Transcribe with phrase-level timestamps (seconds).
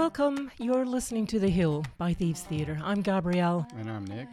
[0.00, 0.50] Welcome.
[0.56, 2.80] You're listening to The Hill by Thieves Theater.
[2.82, 3.66] I'm Gabriele.
[3.76, 4.28] And I'm Nick.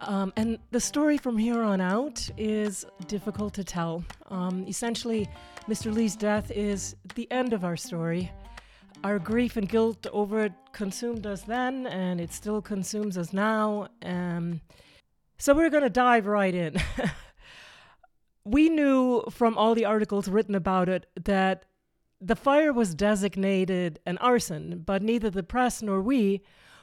[0.00, 4.02] Um, and the story from here on out is difficult to tell.
[4.30, 5.28] Um, essentially,
[5.68, 5.92] Mr.
[5.92, 8.32] Lee's death is the end of our story.
[9.04, 13.88] Our grief and guilt over it consumed us then, and it still consumes us now.
[14.02, 14.62] Um,
[15.36, 16.78] so we're going to dive right in.
[18.46, 21.66] we knew from all the articles written about it that
[22.20, 26.42] the fire was designated an arson, but neither the press nor we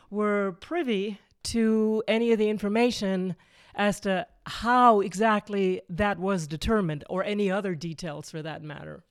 [0.10, 3.36] were privy to any of the information
[3.76, 9.04] as to how exactly that was determined or any other details for that matter.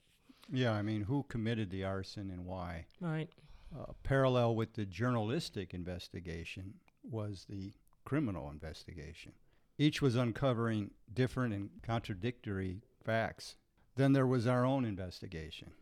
[0.50, 2.86] Yeah, I mean, who committed the arson and why?
[3.00, 3.28] Right.
[3.76, 7.72] Uh, parallel with the journalistic investigation was the
[8.04, 9.32] criminal investigation.
[9.78, 13.56] Each was uncovering different and contradictory facts.
[13.96, 15.72] Then there was our own investigation.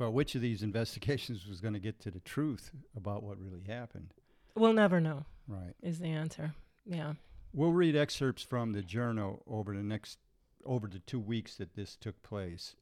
[0.00, 3.62] But which of these investigations was going to get to the truth about what really
[3.68, 4.14] happened?
[4.56, 5.26] We'll never know.
[5.46, 5.74] Right.
[5.82, 6.54] Is the answer.
[6.86, 7.12] Yeah.
[7.52, 10.18] We'll read excerpts from the journal over the next
[10.64, 12.76] over the two weeks that this took place,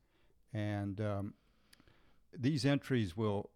[0.52, 1.34] and um,
[2.36, 3.50] these entries will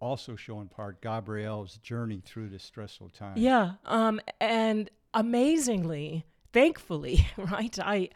[0.00, 3.36] also show in part Gabriele's journey through this stressful time.
[3.36, 3.72] Yeah.
[3.84, 7.76] Um, and amazingly, thankfully, right?
[7.80, 8.10] I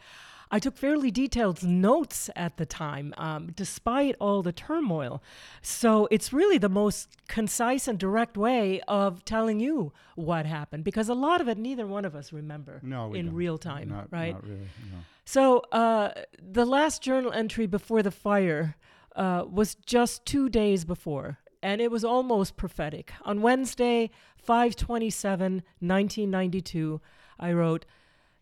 [0.51, 5.21] I took fairly detailed notes at the time, um, despite all the turmoil.
[5.61, 11.07] So it's really the most concise and direct way of telling you what happened because
[11.07, 13.35] a lot of it neither one of us remember No, in don't.
[13.35, 14.33] real time, Not, right?
[14.33, 14.67] Not really.
[14.91, 14.97] No.
[15.25, 18.75] So uh, the last journal entry before the fire
[19.15, 23.11] uh, was just two days before, and it was almost prophetic.
[23.23, 27.01] On Wednesday, 527, 1992,
[27.39, 27.85] I wrote,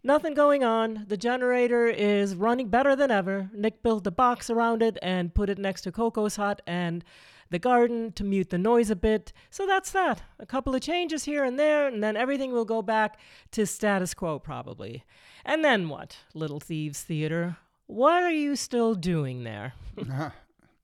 [0.08, 1.04] Nothing going on.
[1.10, 3.50] The generator is running better than ever.
[3.54, 7.04] Nick built a box around it and put it next to Coco's hut and
[7.50, 9.34] the garden to mute the noise a bit.
[9.50, 10.22] So that's that.
[10.40, 13.20] A couple of changes here and there, and then everything will go back
[13.52, 15.04] to status quo probably.
[15.44, 17.58] And then what, Little Thieves Theater?
[17.88, 19.74] What are you still doing there?
[20.00, 20.30] Uh-huh.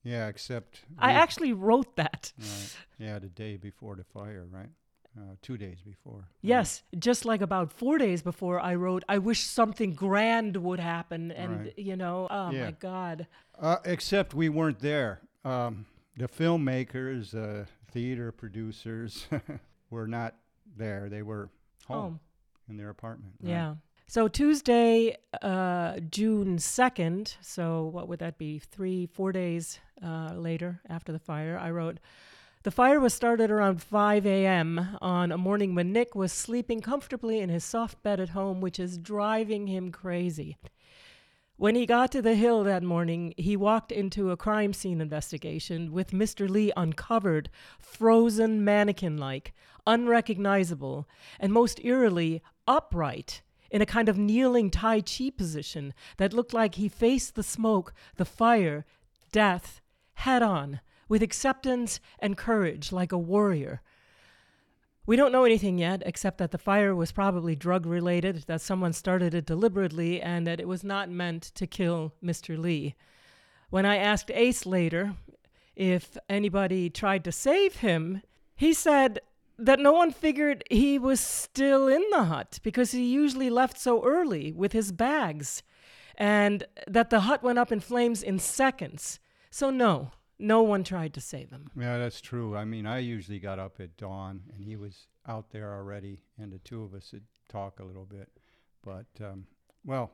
[0.02, 2.34] yeah, except I actually wrote that.
[2.38, 2.76] right.
[2.98, 4.68] Yeah, the day before the fire, right?
[5.16, 6.16] Uh, two days before.
[6.16, 6.24] right.
[6.42, 11.30] Yes, just like about four days before, I wrote, I wish something grand would happen.
[11.30, 11.78] And, Right.
[11.78, 12.64] you know, oh Yeah.
[12.64, 13.26] my God.
[13.56, 15.20] Uh, except we weren't there.
[15.44, 15.86] Um,
[16.16, 19.26] the filmmakers, uh, theater producers
[19.90, 20.34] were not
[20.76, 21.08] there.
[21.08, 21.48] They were
[21.86, 22.20] home Home.
[22.68, 23.34] in their apartment.
[23.40, 23.50] right?
[23.50, 23.74] Yeah.
[24.08, 28.58] So Tuesday, uh, June 2nd, so what would that be?
[28.58, 32.00] Three, four days uh, later after the fire, I wrote,
[32.64, 34.96] The fire was started around 5 a.m.
[35.02, 38.80] on a morning when Nick was sleeping comfortably in his soft bed at home, which
[38.80, 40.56] is driving him crazy.
[41.58, 45.92] When he got to the hill that morning, he walked into a crime scene investigation
[45.92, 46.48] with Mr.
[46.48, 49.52] Lee uncovered, frozen mannequin like,
[49.86, 51.06] unrecognizable,
[51.38, 56.76] and most eerily, upright in a kind of kneeling Tai Chi position that looked like
[56.76, 58.86] he faced the smoke, the fire,
[59.32, 59.82] death,
[60.14, 63.82] head on, with acceptance and courage like a warrior.
[65.06, 68.94] We don't know anything yet, except that the fire was probably drug related, that someone
[68.94, 72.58] started it deliberately, and that it was not meant to kill Mr.
[72.58, 72.94] Lee.
[73.68, 75.14] When I asked Ace later
[75.76, 78.22] if anybody tried to save him,
[78.56, 79.20] he said
[79.58, 84.02] that no one figured he was still in the hut because he usually left so
[84.04, 85.62] early with his bags,
[86.16, 89.18] and that the hut went up in flames in seconds.
[89.50, 91.70] So, no, no one tried to save him.
[91.78, 92.56] Yeah, that's true.
[92.56, 96.52] I mean, I usually got up at dawn, and he was out there already, and
[96.52, 98.28] the two of us would talk a little bit.
[98.82, 99.46] But um,
[99.84, 100.10] well,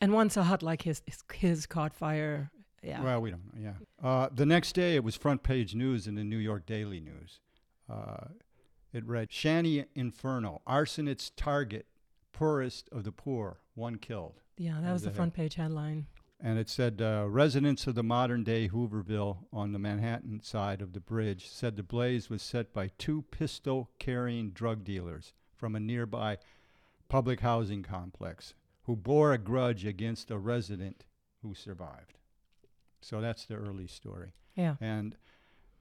[0.00, 2.50] And once a hut like his his, his caught fire,
[2.82, 3.02] yeah.
[3.02, 3.60] well, we don't know.
[4.02, 4.08] Yeah.
[4.08, 7.40] Uh, the next day, it was front page news in the New York Daily News.
[7.90, 8.28] Uh,
[8.92, 11.86] it read: Shanty Inferno, arson its target,
[12.32, 14.40] poorest of the poor, one killed.
[14.58, 16.06] yeah, that was the front page headline.
[16.38, 20.92] And it said uh, residents of the modern day Hooverville on the Manhattan side of
[20.92, 25.80] the bridge said the blaze was set by two pistol carrying drug dealers from a
[25.80, 26.38] nearby
[27.08, 31.06] public housing complex who bore a grudge against a resident
[31.42, 32.18] who survived.
[33.00, 34.32] So that's the early story.
[34.54, 34.76] Yeah.
[34.80, 35.16] And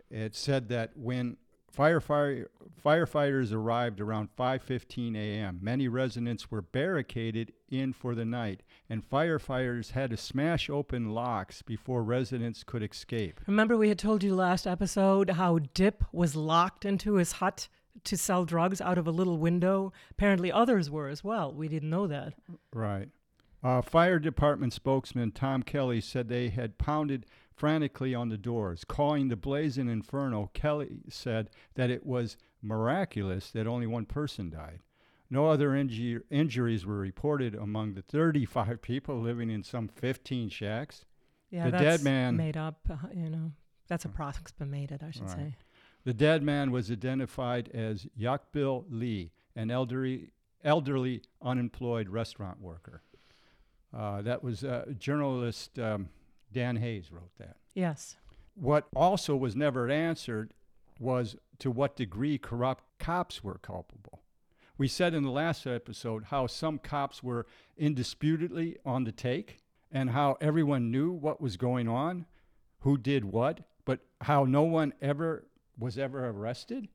[0.09, 1.38] it said that when
[1.75, 2.48] firefighter,
[2.83, 9.92] firefighters arrived around 5:15 a.m., many residents were barricaded in for the night, and firefighters
[9.92, 13.42] had to smash open locks before residents could escape.
[13.48, 17.68] Remember, we had told you last episode how Dip was locked into his hut
[18.04, 19.92] to sell drugs out of a little window.
[20.12, 21.54] Apparently, others were as well.
[21.54, 22.33] We didn't know that.
[22.74, 23.10] Right.
[23.63, 27.25] Uh, fire department spokesman Tom Kelly said they had pounded
[27.56, 28.84] frantically on the doors.
[28.86, 34.80] Calling the blazing inferno, Kelly said that it was miraculous that only one person died.
[35.30, 41.06] No other inju- injuries were reported among the 35 people living in some 15 shacks.
[41.50, 42.80] Yeah, The that's dead man- made up.
[42.90, 43.52] Uh, you know,
[43.88, 45.31] that's a approximated, I should Right.
[45.31, 45.56] say.
[46.04, 50.31] The dead man was identified as Yakbil Lee, an elderly,
[50.63, 53.02] elderly unemployed restaurant worker.
[53.94, 56.10] Uh, that was uh, journalist um,
[56.56, 57.57] Dan Hays wrote that.
[57.74, 58.16] Yes.
[58.56, 60.54] What also was never answered
[60.98, 64.22] was to what degree corrupt cops were culpable.
[64.78, 67.46] We said in the last episode how some cops were
[67.78, 69.57] indisputably on the take
[69.92, 72.25] and how everyone knew what was going on,
[72.80, 75.46] who did what, but how no one ever
[75.78, 76.88] was ever arrested.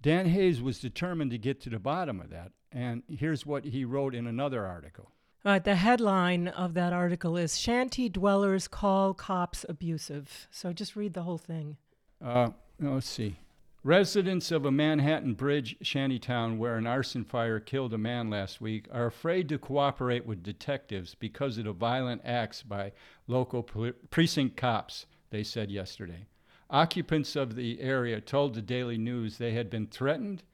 [0.00, 3.84] Dan Hays was determined to get to the bottom of that, and here's what he
[3.84, 5.10] wrote in another article.
[5.44, 10.46] All right, the headline of that article is Shanty Dwellers Call Cops Abusive.
[10.52, 11.78] So just read the whole thing.
[12.24, 13.38] Uh, let's see.
[13.82, 18.86] Residents of a Manhattan Bridge shantytown where an arson fire killed a man last week
[18.92, 22.92] are afraid to cooperate with detectives because of the violent acts by
[23.26, 23.64] local
[24.10, 26.28] precinct cops, they said yesterday.
[26.70, 30.44] Occupants of the area told the Daily News they had been threatened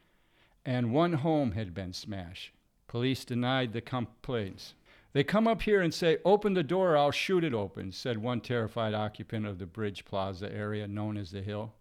[0.65, 2.53] and one home had been smashed.
[2.87, 4.73] Police denied the complaints.
[5.13, 8.41] They come up here and say, Open the door, I'll shoot it open, said one
[8.41, 11.73] terrified occupant of the Bridge Plaza area known as the Hill.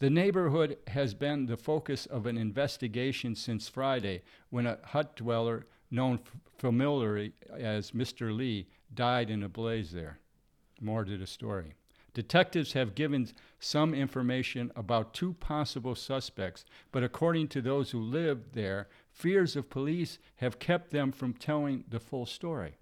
[0.00, 5.66] The neighborhood has been the focus of an investigation since Friday when a hut dweller
[5.90, 6.20] known
[6.58, 8.36] familiarly as Mr.
[8.36, 10.18] Lee died in a blaze there.
[10.80, 11.74] More to the story.
[12.14, 13.28] Detectives have given
[13.58, 18.88] some information about two possible suspects, but according to those who lived there,
[19.18, 22.74] fears of police have kept them from telling the full story.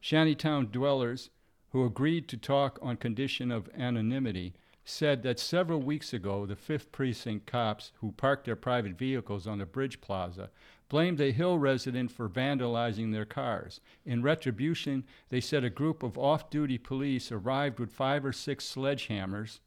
[0.00, 1.30] Shantytown dwellers
[1.70, 6.92] who agreed to talk on condition of anonymity said that several weeks ago the 5th
[6.92, 10.48] Precinct cops who parked their private vehicles on the bridge plaza
[10.88, 13.80] blamed a Hill resident for vandalizing their cars.
[14.04, 18.64] In retribution, they said a group of off duty police arrived with five or six
[18.64, 19.58] sledgehammers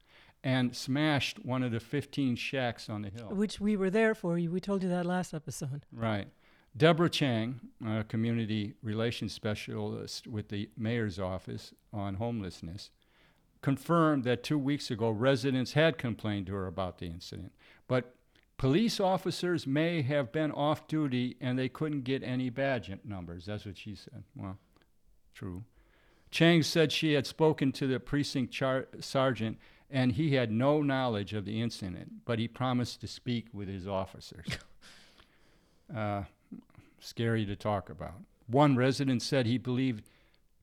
[0.43, 3.29] and smashed one of the 15 shacks on the hill.
[3.29, 4.33] Which we were there for.
[4.33, 5.85] We told you that last episode.
[5.91, 6.27] Right.
[6.77, 12.91] Deborah Chang, a community relations specialist with the mayor's office on homelessness,
[13.61, 17.51] confirmed that two weeks ago residents had complained to her about the incident.
[17.87, 18.15] But
[18.57, 23.45] police officers may have been off duty and they couldn't get any badge numbers.
[23.45, 24.23] That's what she said.
[24.35, 24.57] Well,
[25.33, 25.63] true.
[26.31, 29.57] Chang said she had spoken to the precinct char- sergeant
[29.89, 33.87] and he had no knowledge of the incident, but he promised to speak with his
[33.87, 34.45] officers.
[35.95, 36.23] uh,
[36.99, 38.21] scary to talk about.
[38.47, 40.05] One resident said he believed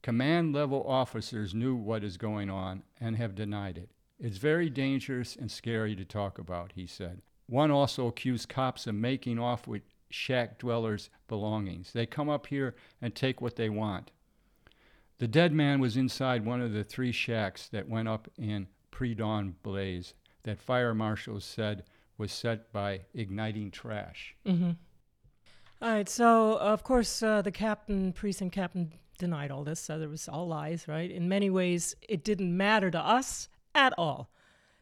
[0.02, 3.90] command level officers knew what is going on and have denied it.
[4.18, 7.20] It's very dangerous and scary to talk about, he said.
[7.48, 11.92] One also accused cops of making off with shack dwellers' belongings.
[11.92, 14.10] They come up here and take what they want.
[15.18, 19.12] The dead man was inside one of the three shacks that went up in pre
[19.14, 20.14] dawn blaze
[20.44, 21.84] that fire marshals said
[22.16, 24.34] was set by igniting trash.
[24.46, 24.70] Mm-hmm.
[25.82, 26.08] All right.
[26.08, 29.80] So, of course, uh, the captain, precinct captain, denied all this.
[29.80, 31.10] So there was all lies, right?
[31.10, 34.30] In many ways, it didn't matter to us at all.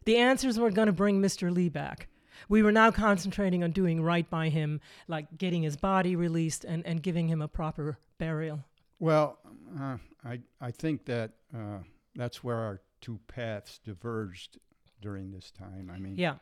[0.05, 1.53] The answers were going to bring Mr.
[1.53, 2.07] Lee back.
[2.49, 6.87] We were now concentrating on doing right by him, like getting his body released and,
[6.87, 8.63] and giving him a proper burial.
[9.01, 9.39] Well,
[9.77, 11.79] uh, I I think that uh,
[12.15, 14.59] that's where our two paths diverged
[15.03, 15.91] during this time.
[15.95, 16.39] I mean, Yeah.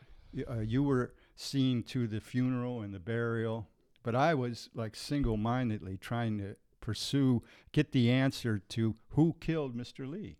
[0.48, 3.68] uh, you were seen to the funeral and the burial,
[4.04, 7.42] but I was like single-mindedly trying to pursue,
[7.72, 10.08] get the answer to who killed Mr.
[10.08, 10.36] Lee.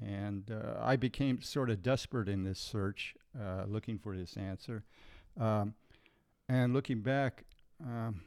[0.00, 4.84] And uh, I became sort of desperate in this search, uh, looking for this answer.
[5.38, 5.74] Um,
[6.48, 7.44] and looking back,
[7.84, 8.22] um,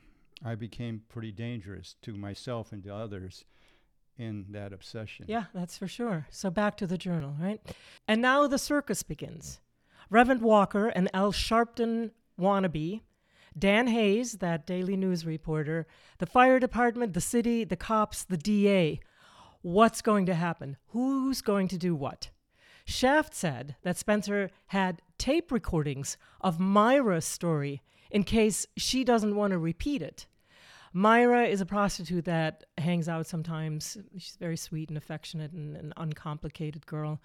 [0.45, 3.45] I became pretty dangerous to myself and to others
[4.17, 5.25] in that obsession.
[5.27, 6.27] Yeah, that's for sure.
[6.29, 7.61] So back to the journal, right?
[8.07, 9.59] And now the circus begins.
[10.09, 13.01] Reverend Walker and Al Sharpton wannabe,
[13.57, 15.87] Dan Hays, that Daily News reporter,
[16.19, 18.99] the fire department, the city, the cops, the DA.
[19.61, 20.77] What's going to happen?
[20.87, 22.29] Who's going to do what?
[22.85, 29.51] Shaft said that Spencer had tape recordings of Myra's story in case she doesn't want
[29.51, 30.27] to repeat it.
[30.93, 33.97] Myra is a prostitute that hangs out sometimes.
[34.17, 37.19] She's very sweet and affectionate and an uncomplicated girl.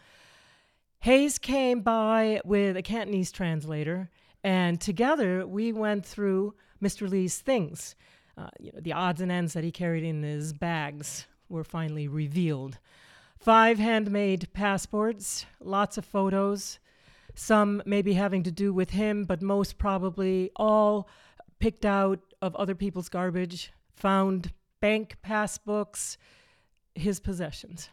[1.00, 4.10] Hays came by with a Cantonese translator,
[4.42, 7.08] and together we went through Mr.
[7.08, 7.94] Lee's things.
[8.36, 12.08] Uh, you know, the odds and ends that he carried in his bags were finally
[12.08, 12.78] revealed.
[13.38, 16.78] five handmade passports, lots of photos,
[17.34, 21.08] some maybe having to do with him, but most probably all
[21.58, 26.16] picked out of other people's garbage, found bank passbooks,
[26.94, 27.90] his possessions.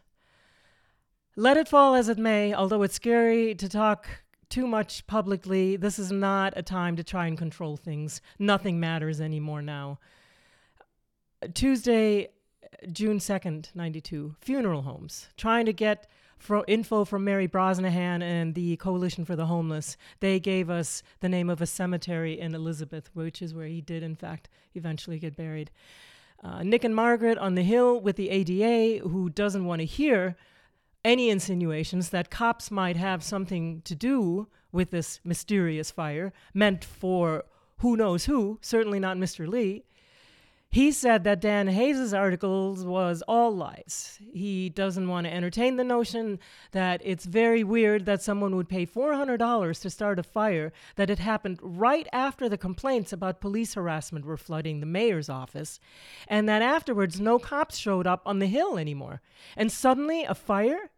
[1.36, 4.08] Let it fall as it may, although it's scary to talk
[4.50, 8.22] too much publicly, this is not a time to try and control things.
[8.40, 10.00] Nothing matters anymore now.
[11.54, 12.30] Tuesday,
[12.92, 16.08] June 2nd, 92, funeral homes, trying to get
[16.38, 19.98] fro- info from Mary Brosnahan and the Coalition for the Homeless.
[20.20, 24.04] They gave us the name of a cemetery in Elizabeth, which is where he did,
[24.04, 25.72] in fact, eventually get buried.
[26.44, 30.36] Uh, Nick and Margaret on the Hill with the ADA, who doesn't want to hear
[31.04, 37.46] any insinuations that cops might have something to do with this mysterious fire meant for
[37.80, 39.48] who knows who, certainly not Mr.
[39.48, 39.86] Lee.
[40.76, 44.20] He said that Dan Hays' articles was all lies.
[44.34, 46.38] He doesn't want to entertain the notion
[46.74, 51.20] that it's very weird that someone would pay $400 to start a fire that had
[51.20, 55.80] happened right after the complaints about police harassment were flooding the mayor's office,
[56.28, 59.22] and that afterwards no cops showed up on the hill anymore.
[59.56, 60.90] And suddenly a fire?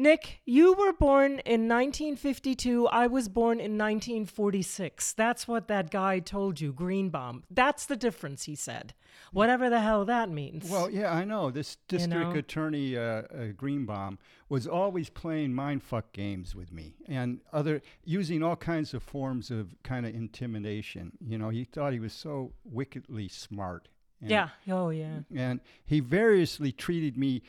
[0.00, 2.86] Nick, you were born in 1952.
[2.86, 5.12] I was born in 1946.
[5.14, 7.42] That's what that guy told you, Greenbaum.
[7.50, 8.94] That's the difference, he said.
[9.32, 10.70] Whatever the hell that means.
[10.70, 11.50] Well, yeah, I know.
[11.50, 12.38] This district know?
[12.38, 13.24] attorney uh, uh,
[13.56, 19.50] Greenbaum was always playing mindfuck games with me and other using all kinds of forms
[19.50, 21.10] of kind of intimidation.
[21.20, 23.88] You know, he thought he was so wickedly smart.
[24.20, 24.48] And, yeah.
[24.70, 25.20] Oh, yeah.
[25.34, 27.42] And he variously treated me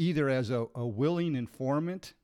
[0.00, 2.14] either as a, a willing informant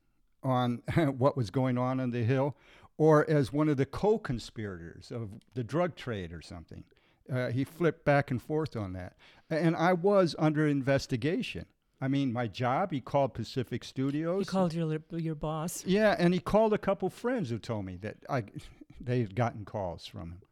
[0.42, 0.82] on
[1.18, 2.56] what was going on on the Hill
[2.96, 6.84] or as one of the co conspirators of the drug trade or something.
[7.30, 9.14] Uh, he flipped back and forth on that.
[9.50, 11.66] And I was under investigation.
[12.00, 14.46] I mean, my job, he called Pacific Studios.
[14.46, 15.84] He called your, your boss.
[15.84, 18.44] Yeah, and he called a couple friends who told me that I,
[19.00, 20.42] they had gotten calls from him.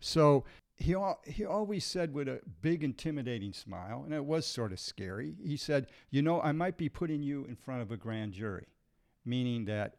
[0.00, 0.44] So
[0.78, 4.78] he, al- he always said with a big intimidating smile, and it was sort of
[4.80, 5.34] scary.
[5.42, 8.66] He said, "You know, I might be putting you in front of a grand jury,"
[9.24, 9.96] meaning that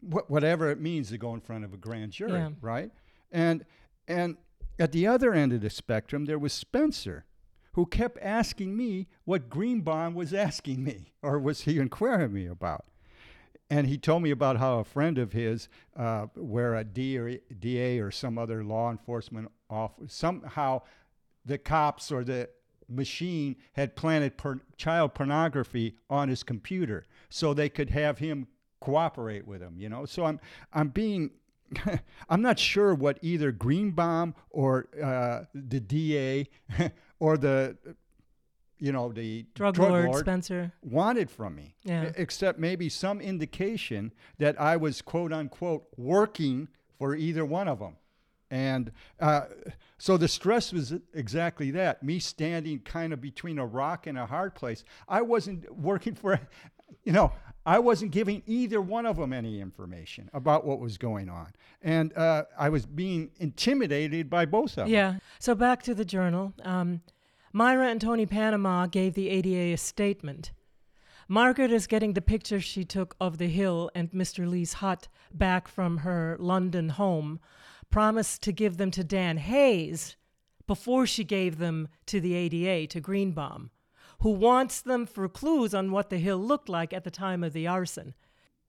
[0.00, 2.50] wh- whatever it means to go in front of a grand jury, Yeah.
[2.60, 2.90] right?
[3.30, 3.64] And
[4.08, 4.36] and
[4.78, 7.24] at the other end of the spectrum, there was Spencer,
[7.72, 12.86] who kept asking me what Greenbaum was asking me, or was he inquiring me about
[13.68, 18.12] and he told me about how a friend of his, uh, where a DA or
[18.12, 20.82] some other law enforcement officer, somehow
[21.44, 22.48] the cops or the
[22.88, 28.46] machine had planted per- child pornography on his computer so they could have him
[28.80, 29.74] cooperate with him.
[29.78, 30.40] You know, so I'm
[30.72, 31.30] I'm being.
[32.28, 36.48] I'm not sure what either Greenbaum or uh, the DA
[37.18, 37.76] or the,
[38.78, 40.70] you know, the Drug, lord, Spencer.
[40.80, 42.12] wanted from me, Yeah.
[42.16, 46.68] except maybe some indication that I was quote unquote working
[47.00, 47.96] for either one of them.
[48.50, 49.42] And uh,
[49.98, 54.26] so the stress was exactly that me standing kind of between a rock and a
[54.26, 54.84] hard place.
[55.08, 56.40] I wasn't working for,
[57.04, 57.32] you know,
[57.64, 61.48] I wasn't giving either one of them any information about what was going on.
[61.82, 64.88] And uh, I was being intimidated by both of them.
[64.88, 65.16] Yeah.
[65.40, 66.54] So back to the journal.
[66.62, 67.00] Um,
[67.52, 70.52] Myra and Tony Panama gave the ADA a statement.
[71.28, 74.48] Margaret is getting the picture she took of the hill and Mr.
[74.48, 77.40] Lee's hut back from her London home,
[77.90, 80.16] promised to give them to Dan Hays
[80.66, 83.70] before she gave them to the ADA, to Greenbaum,
[84.20, 87.52] who wants them for clues on what the hill looked like at the time of
[87.52, 88.14] the arson.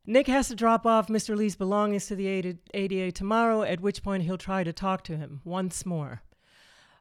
[0.05, 1.35] Nick has to drop off Mr.
[1.35, 5.41] Lee's belongings to the ADA tomorrow, at which point he'll try to talk to him
[5.43, 6.21] once more.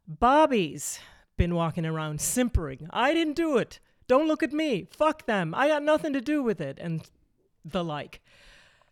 [0.09, 0.99] Bobby's
[1.37, 2.89] been walking around simpering.
[2.91, 3.79] I didn't do it.
[4.09, 4.89] Don't look at me.
[4.91, 5.55] Fuck them.
[5.55, 6.79] I got nothing to do with it.
[6.81, 7.09] And
[7.65, 8.21] the like.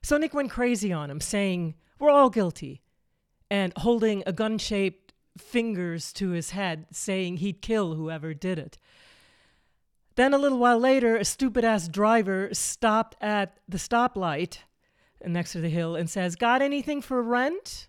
[0.02, 2.82] So Nick went crazy on him, saying, We're all guilty.
[3.50, 8.78] And holding a gun shaped fingers to his head, saying he'd kill whoever did it.
[10.16, 14.58] Then a little while later, a stupid ass driver stopped at the stoplight
[15.26, 17.88] next to the hill and says, Got anything for rent?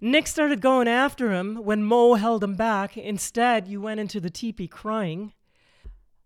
[0.00, 2.96] Nick started going after him when Mo held him back.
[2.96, 5.32] Instead, you went into the teepee crying.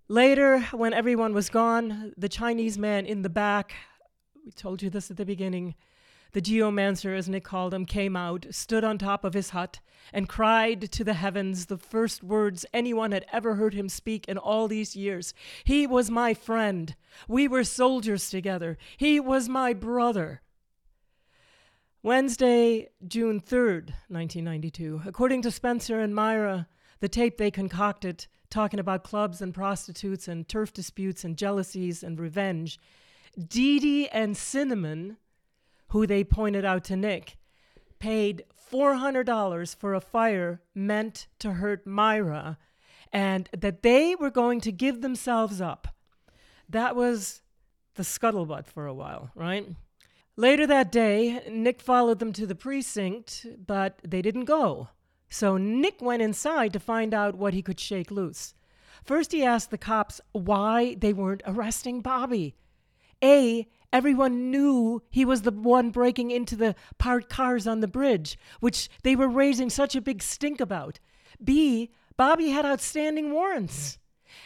[0.09, 3.75] Later, when everyone was gone, the Chinese man in the back,
[4.45, 5.75] we told you this at the beginning,
[6.33, 9.81] the geomancer, as Nick called him, came out, stood on top of his hut,
[10.13, 14.39] and cried to the heavens the first words anyone had ever heard him speak in
[14.39, 15.35] all these years.
[15.65, 16.95] He was my friend.
[17.27, 18.79] We were soldiers together.
[18.97, 20.43] He was my brother.
[22.03, 25.03] Wednesday, June 3rd, 1992.
[25.05, 26.69] According to Spencer and Myra,
[27.01, 32.19] the tape they concocted talking about clubs and prostitutes and turf disputes and jealousies and
[32.19, 32.79] revenge,
[33.37, 35.17] Dee Dee and Cinnamon,
[35.89, 37.37] who they pointed out to Nick,
[37.99, 42.59] paid $400 for a fire meant to hurt Myra
[43.13, 45.89] and that they were going to give themselves up.
[46.69, 47.41] That was
[47.95, 49.67] the scuttlebutt for a while, right?
[50.37, 54.91] Later that day, Nick followed them to the precinct, but they didn't go.
[55.29, 58.55] So Nick went inside to find out what he could shake loose.
[59.05, 62.55] First, he asked the cops why they weren't arresting Bobby.
[63.23, 68.39] A, everyone knew he was the one breaking into the parked cars on the bridge,
[68.61, 71.01] which they were raising such a big stink about.
[71.43, 73.99] B, Bobby had outstanding warrants.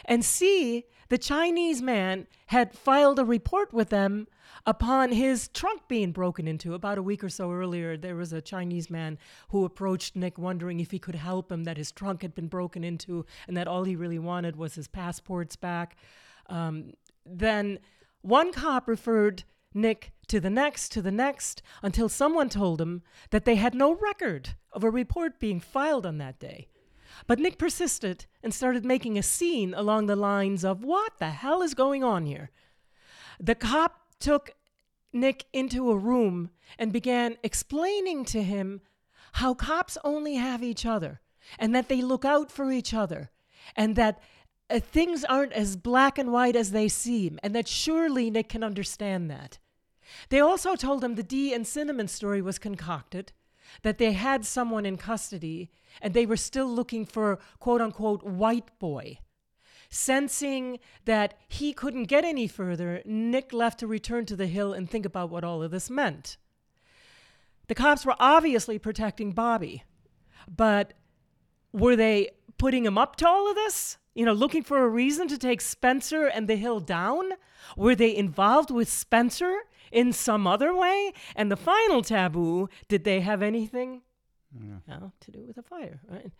[0.05, 4.27] And C, the Chinese man had filed a report with them
[4.65, 6.73] upon his trunk being broken into.
[6.73, 9.17] About a week or so earlier, there was a Chinese man
[9.49, 12.83] who approached Nick wondering if he could help him, that his trunk had been broken
[12.83, 15.97] into, and that all he really wanted was his passports back.
[16.47, 16.93] Um,
[17.25, 17.79] then
[18.23, 23.45] one cop referred Nick to the next, to the next, until someone told him that
[23.45, 26.69] they had no record of a report being filed on that day.
[27.27, 31.61] But Nick persisted and started making a scene along the lines of, What the hell
[31.61, 32.49] is going on here?
[33.39, 34.51] The cop took
[35.11, 36.49] Nick into a room
[36.79, 38.81] and began explaining to him
[39.33, 41.21] how cops only have each other
[41.59, 43.31] and that they look out for each other
[43.75, 44.21] and that
[44.69, 48.63] uh, things aren't as black and white as they seem and that surely Nick can
[48.63, 49.59] understand that.
[50.29, 53.31] They also told him the Dee and Cinnamon story was concocted
[53.81, 58.77] that they had someone in custody and they were still looking for quote unquote white
[58.79, 59.19] boy.
[59.89, 64.89] Sensing that he couldn't get any further, Nick left to return to the hill and
[64.89, 66.37] think about what all of this meant.
[67.67, 69.83] The cops were obviously protecting Bobby,
[70.47, 70.93] but
[71.71, 73.97] were they putting him up to all of this?
[74.15, 77.31] You know, looking for a reason to take Spencer and the hill down?
[77.75, 81.13] Were they involved with Spencer in some other way?
[81.35, 84.01] And the final taboo, did they have anything
[84.87, 84.99] yeah.
[85.21, 86.31] to do with a fire, right?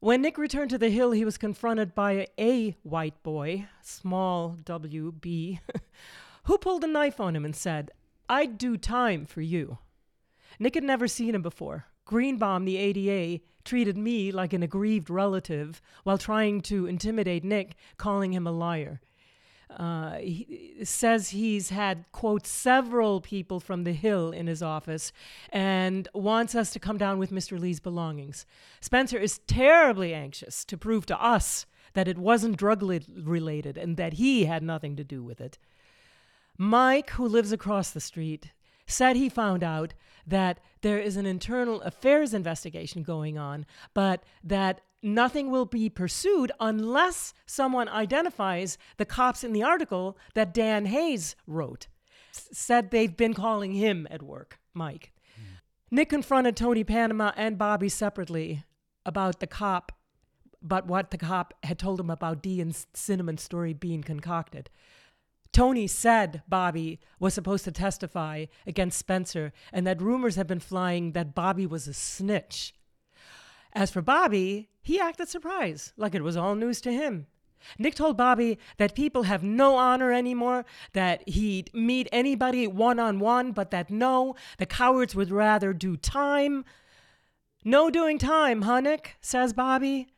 [0.00, 5.60] When Nick returned to the hill, he was confronted by a white boy, small WB,
[6.44, 7.90] who pulled a knife on him and said,
[8.28, 9.78] I'd do time for you.
[10.58, 11.86] Nick had never seen him before.
[12.04, 18.32] Greenbaum, the ADA, treated me like an aggrieved relative while trying to intimidate Nick, calling
[18.32, 19.00] him a liar.
[19.70, 25.10] Uh, he says he's had, quote, several people from the Hill in his office
[25.50, 27.58] and wants us to come down with Mr.
[27.58, 28.46] Lee's belongings.
[28.80, 34.14] Spencer is terribly anxious to prove to us that it wasn't drug related and that
[34.14, 35.58] he had nothing to do with it.
[36.56, 38.52] Mike, who lives across the street,
[38.86, 39.94] said he found out
[40.26, 46.50] that there is an internal affairs investigation going on, but that nothing will be pursued
[46.58, 51.88] unless someone identifies the cops in the article that Dan Hays wrote.
[52.34, 55.12] S- said they've been calling him at work, Mike.
[55.38, 55.58] Mm.
[55.90, 58.64] Nick confronted Tony Panama and Bobby separately
[59.04, 59.92] about the cop,
[60.62, 64.70] but what the cop had told him about Dee and Cinnamon's story being concocted.
[65.54, 71.12] Tony said Bobby was supposed to testify against Spencer and that rumors had been flying
[71.12, 72.74] that Bobby was a snitch.
[73.72, 77.28] As for Bobby, he acted surprised, like it was all news to him.
[77.78, 83.20] Nick told Bobby that people have no honor anymore, that he'd meet anybody one on
[83.20, 86.64] one, but that no, the cowards would rather do time.
[87.64, 89.16] No doing time, huh, Nick?
[89.20, 90.08] says Bobby.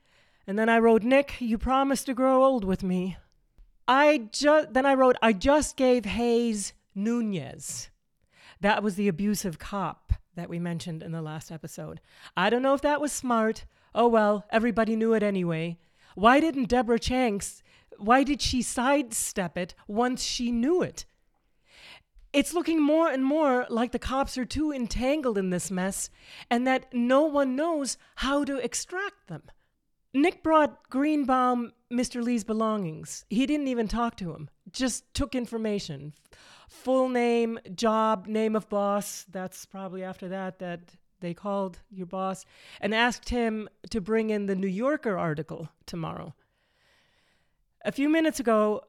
[0.47, 3.19] And then I wrote, Nick, you promised to grow old with me.
[3.89, 7.91] I just then I wrote, I just gave Hays Nunez.
[8.61, 12.01] That was the abusive cop that we mentioned in the last episode.
[12.37, 13.65] I don't know if that was smart.
[13.95, 15.79] Oh well, everybody knew it anyway.
[16.15, 17.63] Why didn't Deborah Chang's,
[17.99, 21.05] why did she sidestep it once she knew it?
[22.33, 26.11] It's looking more and more like the cops are too entangled in this mess
[26.51, 29.43] and that no one knows how to extract them.
[30.17, 32.23] Nick brought Greenbaum Mr.
[32.23, 33.25] Lee's belongings.
[33.29, 36.15] He didn't even talk to him, just took information
[36.69, 39.25] full name, job, name of boss.
[39.31, 40.81] That's probably after that that
[41.21, 42.45] they called your boss
[42.81, 46.35] and asked him to bring in the New Yorker article tomorrow.
[47.85, 48.83] A few minutes ago,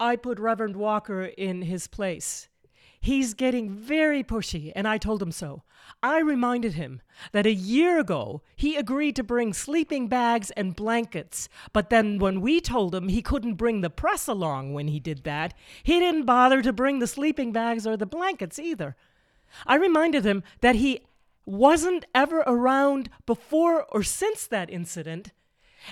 [0.00, 2.47] I put Reverend Walker in his place.
[3.00, 5.62] He's getting very pushy, and I told him so.
[6.02, 7.00] I reminded him
[7.32, 12.40] that a year ago he agreed to bring sleeping bags and blankets, but then when
[12.40, 16.26] we told him he couldn't bring the press along when he did that, he didn't
[16.26, 18.96] bother to bring the sleeping bags or the blankets either.
[19.66, 21.00] I reminded him that he
[21.46, 25.32] wasn't ever around before or since that incident,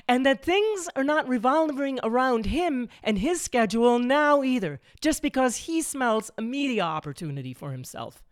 [0.08, 5.56] and that things are not revolving around him and his schedule now either, just because
[5.56, 8.22] he smells a media opportunity for himself.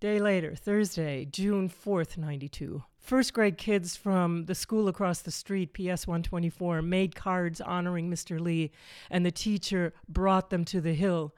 [0.00, 2.82] Day later, Thursday, June 4th, 92.
[2.98, 8.40] First grade kids from the school across the street, PS 124, made cards honoring Mr.
[8.40, 8.72] Lee,
[9.10, 11.34] and the teacher brought them to the hill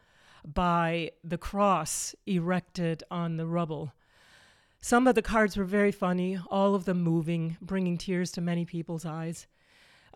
[0.46, 3.92] by the cross erected on the rubble.
[4.80, 8.66] Some of the cards were very funny, all of them moving, bringing tears to many
[8.66, 9.46] people's eyes.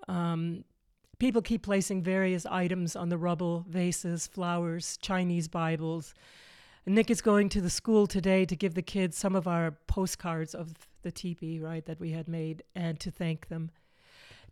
[0.08, 0.64] Um,
[1.18, 6.14] people keep placing various items on the rubble vases, flowers, Chinese Bibles.
[6.86, 10.54] Nick is going to the school today to give the kids some of our postcards
[10.54, 13.70] of the teepee, right, that we had made, and to thank them.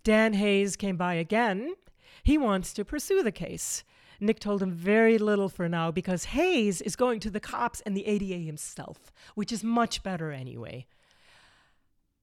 [0.05, 1.75] Dan Hays came by again.
[2.23, 3.85] He wants to pursue the case.
[4.21, 7.97] Nick told him very little for now because Hays is going to the cops and
[7.97, 10.87] the ADA himself, which is much better anyway.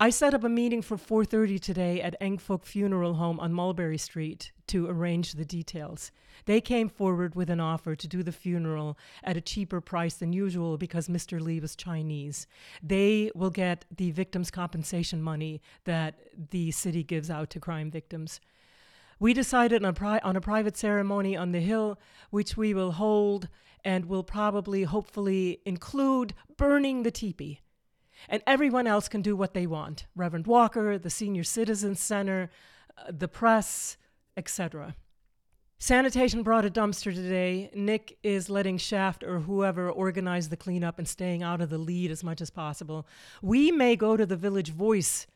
[0.04, 3.98] I set up a meeting for 4:30 today at Ng Fook Funeral Home on Mulberry
[3.98, 6.12] Street to arrange the details.
[6.44, 10.34] They came forward with an offer to do the funeral at a cheaper price than
[10.34, 11.40] usual because Mr.
[11.40, 12.48] Lee was Chinese.
[12.84, 16.16] They will get the victims' compensation money that
[16.50, 18.42] the city gives out to crime victims.
[19.22, 21.98] We decided on a, pri- on a private ceremony on the hill,
[22.30, 23.48] which we will hold
[23.86, 27.62] and will probably, hopefully, include burning the teepee.
[28.30, 32.50] And everyone else can do what they want Reverend Walker, the Senior Citizens Center,
[32.98, 33.98] uh, the press,
[34.38, 34.96] etc.
[35.78, 37.70] Sanitation brought a dumpster today.
[37.76, 42.10] Nick is letting Shaft or whoever organize the cleanup and staying out of the lead
[42.10, 43.06] as much as possible.
[43.42, 45.28] We may go to the Village Voice.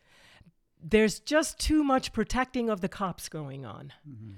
[0.81, 3.91] There's just too much protecting of the cops going on.
[4.07, 4.35] Mm-hmm.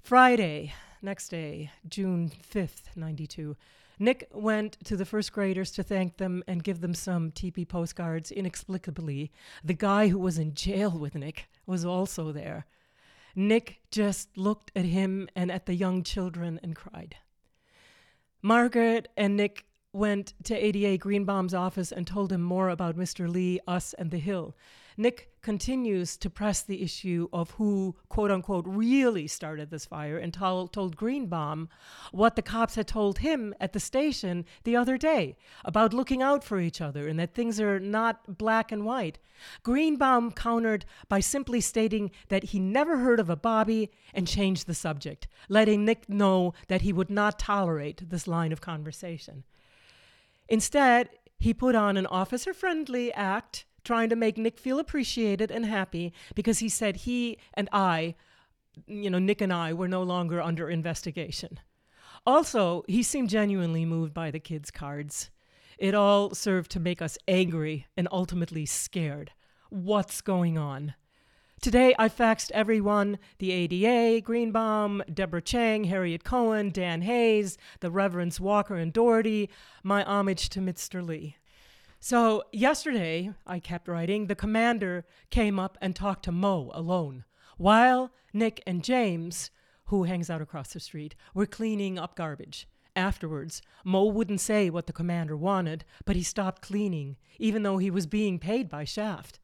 [0.00, 3.56] Friday, next day, June 5th, 92.
[4.02, 8.32] Nick went to the first graders to thank them and give them some teepee postcards.
[8.32, 9.30] Inexplicably,
[9.62, 12.66] the guy who was in jail with Nick was also there.
[13.36, 17.14] Nick just looked at him and at the young children and cried.
[18.42, 23.28] Margaret and Nick went to ADA Greenbaum's office and told him more about Mr.
[23.28, 24.56] Lee, us, and the Hill.
[24.96, 30.32] Nick continues to press the issue of who, quote unquote, really started this fire and
[30.32, 31.68] told, Greenbaum
[32.12, 36.44] what the cops had told him at the station the other day about looking out
[36.44, 39.18] for each other and that things are not black and white.
[39.62, 44.74] Greenbaum countered by simply stating that he never heard of a Bobby and changed the
[44.74, 49.42] subject, letting Nick know that he would not tolerate this line of conversation.
[50.48, 55.66] Instead, he put on an officer friendly act trying to make Nick feel appreciated and
[55.66, 58.14] happy because he said he and I,
[58.86, 61.60] you know, Nick and I were no longer under investigation.
[62.24, 65.30] Also, he seemed genuinely moved by the kids' cards.
[65.78, 69.32] It all served to make us angry and ultimately scared.
[69.70, 70.94] What's going on?
[71.60, 78.40] Today, I faxed everyone the ADA, Greenbaum, Deborah Chang, Harriet Cohen, Dan Hays, the Reverends
[78.40, 79.48] Walker and Daughtry,
[79.82, 81.06] my homage to Mr.
[81.06, 81.36] Lee.
[82.04, 87.22] So yesterday, I kept writing, the commander came up and talked to Mo alone,
[87.58, 89.52] while Nick and James,
[89.84, 92.66] who hangs out across the street, were cleaning up garbage.
[92.96, 97.88] Afterwards, Mo wouldn't say what the commander wanted, but he stopped cleaning, even though he
[97.88, 99.38] was being paid by Shaft.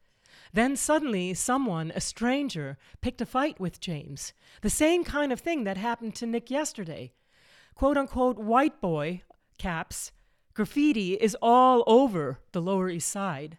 [0.51, 4.33] Then suddenly, someone, a stranger, picked a fight with James.
[4.63, 7.13] The same kind of thing that happened to Nick yesterday.
[7.73, 9.21] Quote unquote, white boy,
[9.57, 10.11] caps,
[10.59, 13.57] Graffiti is all over the Lower East Side.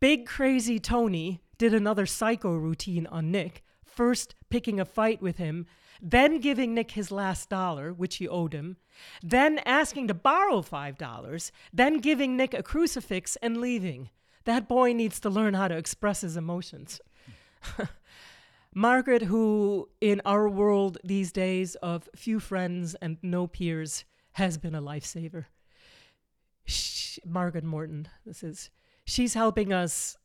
[0.00, 5.66] Big Crazy Tony did another psycho routine on Nick, first picking a fight with him,
[6.00, 8.78] then giving Nick his last dollar, which he owed him,
[9.22, 14.08] then asking to borrow $5, then giving Nick a crucifix and leaving.
[14.44, 16.98] That boy needs to learn how to express his emotions.
[18.74, 24.74] Margaret, who in our world these days of few friends and no peers, has been
[24.74, 25.44] a lifesaver
[26.66, 28.70] she, Margaret Morton, this is,
[29.04, 30.18] she's helping us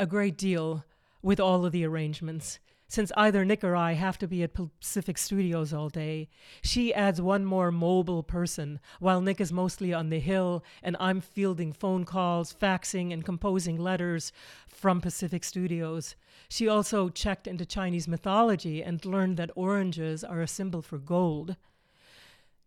[0.00, 0.84] a great deal
[1.22, 2.58] with all of the arrangements.
[2.88, 6.28] Since either Nick or I have to be at Pacific Studios all day,
[6.60, 11.22] she adds one more mobile person while Nick is mostly on the hill and I'm
[11.22, 14.30] fielding phone calls, faxing, and composing letters
[14.68, 16.16] from Pacific Studios.
[16.50, 21.56] She also checked into Chinese mythology and learned that oranges are a symbol for gold.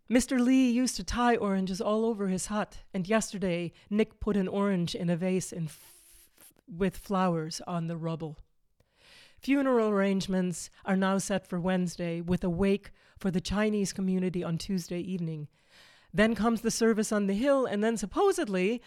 [0.10, 0.40] Mr.
[0.40, 4.94] Lee used to tie oranges all over his hut, and yesterday Nick put an orange
[4.94, 5.80] in a vase f-
[6.68, 8.38] with flowers on the rubble.
[9.40, 14.58] Funeral arrangements are now set for Wednesday, with a wake for the Chinese community on
[14.58, 15.48] Tuesday evening.
[16.14, 18.82] Then comes the service on the hill, and then supposedly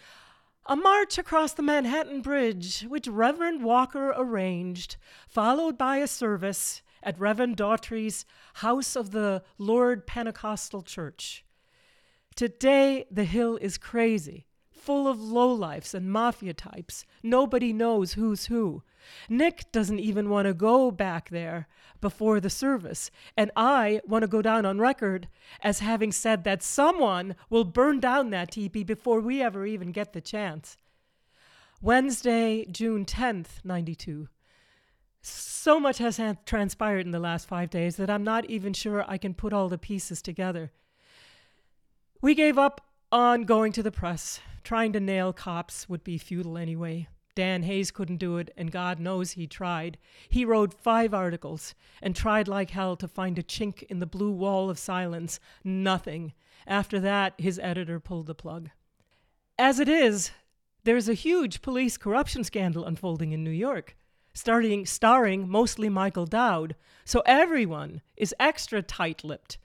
[0.65, 7.19] A march across the Manhattan Bridge, which Reverend Walker arranged, followed by a service at
[7.19, 11.45] Reverend Daughtry's House of the Lord Pentecostal Church.
[12.35, 17.05] Today, the Hill is crazy, full of lowlifes and mafia types.
[17.21, 18.83] Nobody knows who's who.
[19.29, 21.67] Nick doesn't even want to go back there
[22.01, 25.27] before the service, and I want to go down on record
[25.61, 30.13] as having said that someone will burn down that teepee before we ever even get
[30.13, 30.77] the chance.
[31.81, 34.27] Wednesday, June 10th, 92.
[35.21, 39.17] So much has transpired in the last five days that I'm not even sure I
[39.17, 40.71] can put all the pieces together.
[42.21, 44.39] We gave up on going to the press.
[44.63, 47.07] Trying to nail cops would be futile anyway.
[47.35, 49.97] Dan Hays couldn't do it, and God knows he tried.
[50.27, 54.31] He wrote five articles and tried like hell to find a chink in the blue
[54.31, 55.39] wall of silence.
[55.63, 56.33] Nothing.
[56.67, 58.69] After that, his editor pulled the plug.
[59.57, 60.31] As it is,
[60.83, 63.95] there's a huge police corruption scandal unfolding in New York,
[64.33, 69.57] starting starring mostly Michael Dowd, so everyone is extra tight-lipped.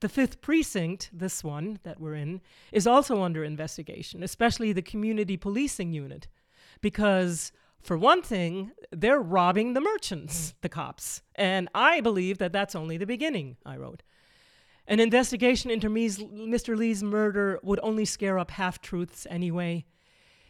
[0.00, 2.40] The 5th precinct, this one that we're in,
[2.72, 6.26] is also under investigation, especially the community policing unit
[6.82, 10.56] because for one thing, they're robbing the merchants, hmm.
[10.60, 11.22] the cops.
[11.34, 14.02] And I believe that that's only the beginning, I wrote.
[14.86, 16.76] An investigation into Mr.
[16.76, 19.84] Lee's murder would only scare up half truths anyway.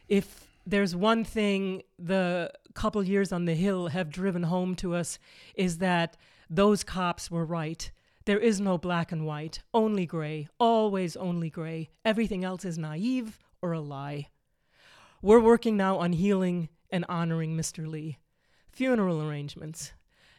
[0.09, 5.19] If there's one thing the couple years on the Hill have driven home to us,
[5.55, 6.17] is that
[6.49, 7.91] those cops were right.
[8.25, 11.91] There is no black and white, only gray, always only gray.
[12.05, 14.29] Everything else is naive or a lie.
[15.21, 17.87] We're working now on healing and honoring Mr.
[17.87, 18.19] Lee.
[18.71, 19.93] Funeral arrangements.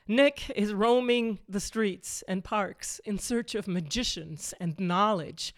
[0.07, 5.55] Nick is roaming the streets and parks in search of magicians and knowledge,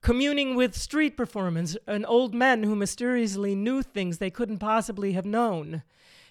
[0.00, 5.26] communing with street performers and old men who mysteriously knew things they couldn't possibly have
[5.26, 5.82] known.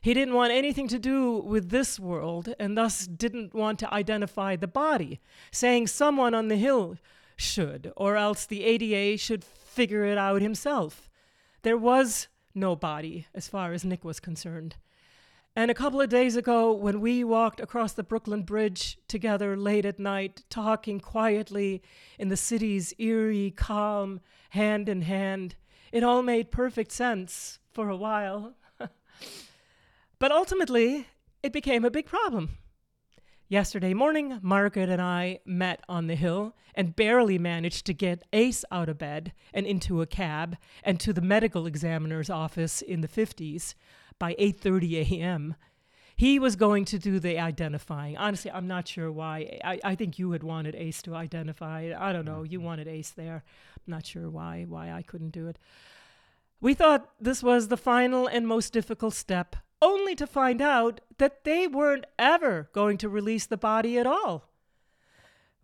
[0.01, 4.55] He didn't want anything to do with this world and thus didn't want to identify
[4.55, 5.19] the body,
[5.51, 6.97] saying someone on the hill
[7.35, 11.09] should, or else the ADA should figure it out himself.
[11.63, 14.75] There was no body as far as Nick was concerned.
[15.57, 19.85] And a couple of days ago, when we walked across the Brooklyn Bridge together late
[19.85, 21.81] at night, talking quietly
[22.19, 24.19] in the city's eerie calm,
[24.51, 25.55] hand in hand,
[25.91, 28.53] it all made perfect sense for a while.
[30.19, 31.07] but ultimately,
[31.41, 32.49] it became a big problem.
[33.49, 38.63] Yesterday morning, Margaret and I met on the hill and barely managed to get Ace
[38.71, 43.07] out of bed and into a cab and to the medical examiner's office in the
[43.07, 43.73] 50s
[44.19, 45.55] by 8:30 a.m.
[46.15, 48.17] He was going to do the identifying.
[48.17, 49.59] Honestly, I'm not sure why.
[49.63, 51.93] I, I think you had wanted Ace to identify.
[51.95, 52.41] I don't know.
[52.41, 52.65] You mm-hmm.
[52.65, 53.43] wanted Ace there.
[53.75, 55.59] I'm not sure why why I couldn't do it.
[56.59, 61.43] We thought this was the final and most difficult step only to find out that
[61.43, 64.49] they weren't ever going to release the body at all.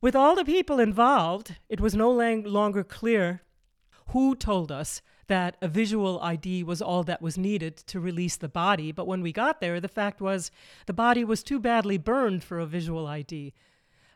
[0.02, 3.42] With all the people involved, it was no lang- longer clear
[4.10, 5.02] who told us
[5.34, 9.24] that a visual ID was all that was needed to release the body, but when
[9.24, 10.52] we got there, the fact was
[10.86, 13.52] the body was too badly burned for a visual ID.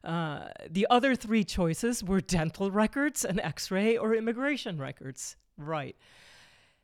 [0.04, 5.38] Uh, the other three choices were dental records, an x ray, or immigration records.
[5.58, 5.96] Right.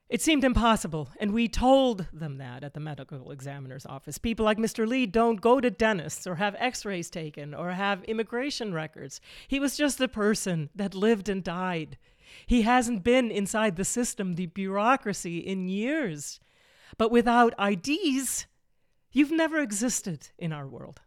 [0.09, 4.17] It seemed impossible, and we told them that at the medical examiner's office.
[4.17, 4.87] People like Mr.
[4.87, 9.21] Lee don't go to dentists or have x rays taken or have immigration records.
[9.47, 11.99] He was just a person that lived and died.
[12.45, 16.39] He hasn't been inside the system, the bureaucracy, in years.
[16.97, 18.47] But without IDs,
[19.11, 21.01] you've never existed in our world.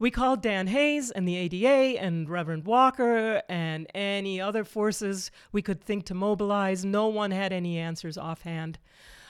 [0.00, 5.62] We called Dan Hays and the ADA and Reverend Walker and any other forces we
[5.62, 6.84] could think to mobilize.
[6.84, 8.78] No one had any answers offhand.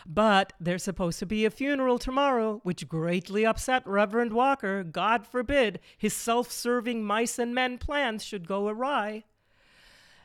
[0.06, 4.84] But there's supposed to be a funeral tomorrow, which greatly upset Reverend Walker.
[4.84, 9.24] God forbid his self serving mice and men plans should go awry.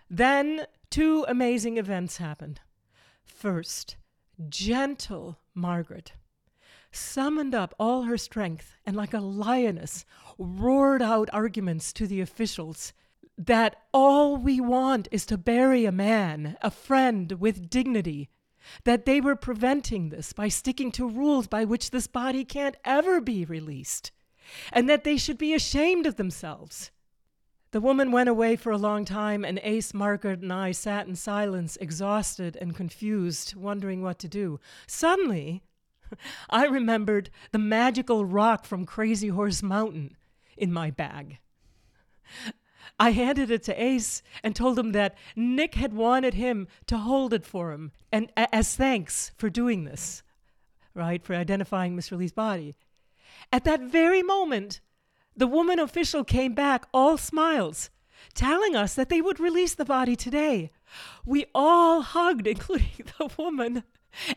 [0.10, 2.62] Then two amazing events happened.
[3.24, 3.96] First,
[4.50, 6.14] gentle Margaret
[6.92, 10.06] summoned up all her strength and, like a lioness,
[10.38, 12.94] roared out arguments to the officials
[13.38, 18.30] that all we want is to bury a man, a friend with dignity,
[18.84, 23.22] that they were preventing this by sticking to rules by which this body can't ever
[23.22, 24.12] be released,
[24.74, 26.92] and that they should be ashamed of themselves.
[27.72, 31.16] The woman went away for a long time, and Ace, Margaret, and I sat in
[31.16, 34.60] silence, exhausted and confused, wondering what to do.
[34.88, 35.62] Suddenly,
[36.50, 40.18] I remembered the magical rock from Crazy Horse Mountain
[40.58, 41.38] in my bag.
[43.00, 47.34] I handed it to Ace and told him that Nick had wanted him to hold
[47.34, 50.22] it for him and as thanks for doing this,
[50.94, 52.18] right, for identifying Mr.
[52.18, 52.76] Lee's body.
[53.54, 54.82] At that very moment,
[55.40, 57.90] the woman official came back all smiles,
[58.34, 60.70] telling us that they would release the body today.
[61.26, 63.84] We all hugged, including the woman.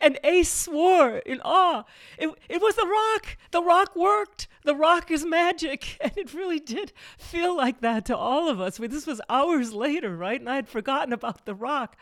[0.00, 1.84] And Ace swore in awe.
[2.18, 3.36] It, it was the rock.
[3.50, 4.46] The rock worked.
[4.64, 5.98] The rock is magic.
[6.00, 8.76] And it really did feel like that to all of us.
[8.76, 10.38] This was hours later, right?
[10.38, 11.96] And I had forgotten about the rock.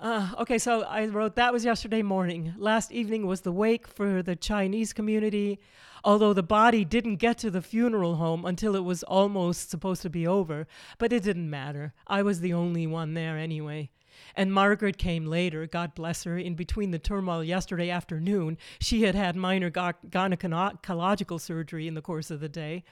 [0.00, 2.54] Uh, okay, so I wrote that was yesterday morning.
[2.56, 5.58] Last evening was the wake for the Chinese community,
[6.04, 10.10] although the body didn't get to the funeral home until it was almost supposed to
[10.10, 10.68] be over.
[10.98, 11.94] But it didn't matter.
[12.06, 13.90] I was the only one there anyway.
[14.36, 18.56] And Margaret came later, God bless her, in between the turmoil yesterday afternoon.
[18.78, 22.84] She had had minor gynecological surgery in the course of the day.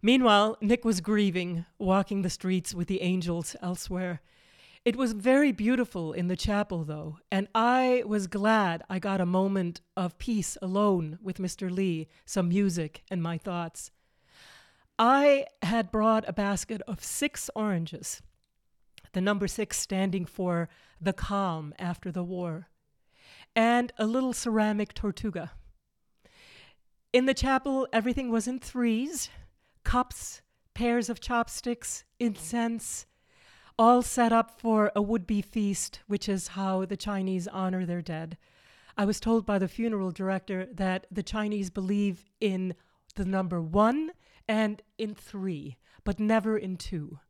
[0.00, 4.20] Meanwhile, Nick was grieving, walking the streets with the angels elsewhere.
[4.84, 9.26] It was very beautiful in the chapel, though, and I was glad I got a
[9.26, 11.70] moment of peace alone with Mr.
[11.70, 13.90] Lee, some music, and my thoughts.
[14.98, 18.22] I had brought a basket of six oranges
[19.12, 20.68] the number six standing for
[21.00, 22.68] the calm after the war,
[23.56, 25.52] and a little ceramic tortuga.
[27.12, 29.30] In the chapel, everything was in threes
[29.82, 30.42] cups,
[30.74, 33.06] pairs of chopsticks, incense,
[33.80, 38.02] all set up for a would be feast, which is how the Chinese honor their
[38.02, 38.36] dead.
[38.94, 42.74] I was told by the funeral director that the Chinese believe in
[43.14, 44.10] the number one
[44.46, 47.20] and in three, but never in two.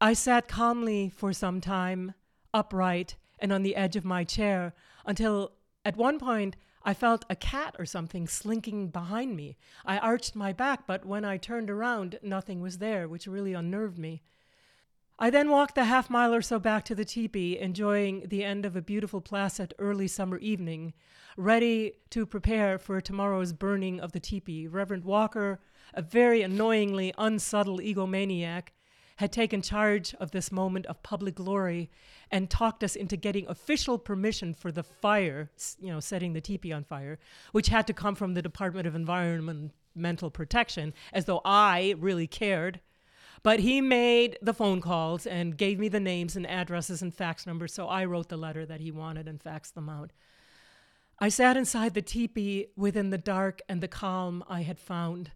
[0.00, 2.14] I sat calmly for some time,
[2.52, 4.72] upright and on the edge of my chair,
[5.04, 5.50] until
[5.84, 9.56] at one point I felt a cat or something slinking behind me.
[9.84, 13.98] I arched my back, but when I turned around, nothing was there, which really unnerved
[13.98, 14.22] me.
[15.16, 18.66] I then walked the half mile or so back to the teepee, enjoying the end
[18.66, 20.92] of a beautiful placid early summer evening,
[21.36, 24.66] ready to prepare for tomorrow's burning of the teepee.
[24.66, 25.60] Reverend Walker,
[25.94, 28.70] a very annoyingly unsubtle egomaniac,
[29.18, 31.92] had taken charge of this moment of public glory
[32.32, 35.48] and talked us into getting official permission for the fire,
[35.78, 37.20] you know, setting the teepee on fire,
[37.52, 42.80] which had to come from the Department of Environmental Protection, as though I really cared.
[43.44, 47.46] But he made the phone calls and gave me the names and addresses and fax
[47.46, 50.12] numbers, so I wrote the letter that he wanted and faxed them out.
[51.18, 55.32] I sat inside the teepee within the dark and the calm I had found,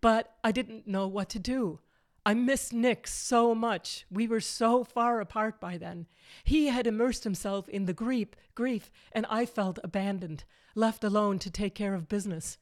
[0.00, 1.80] but I didn't know what to do.
[2.24, 4.06] I missed Nick so much.
[4.10, 6.06] We were so far apart by then.
[6.44, 10.44] He had immersed himself in the grief, grief, and I felt abandoned,
[10.76, 12.58] left alone to take care of business.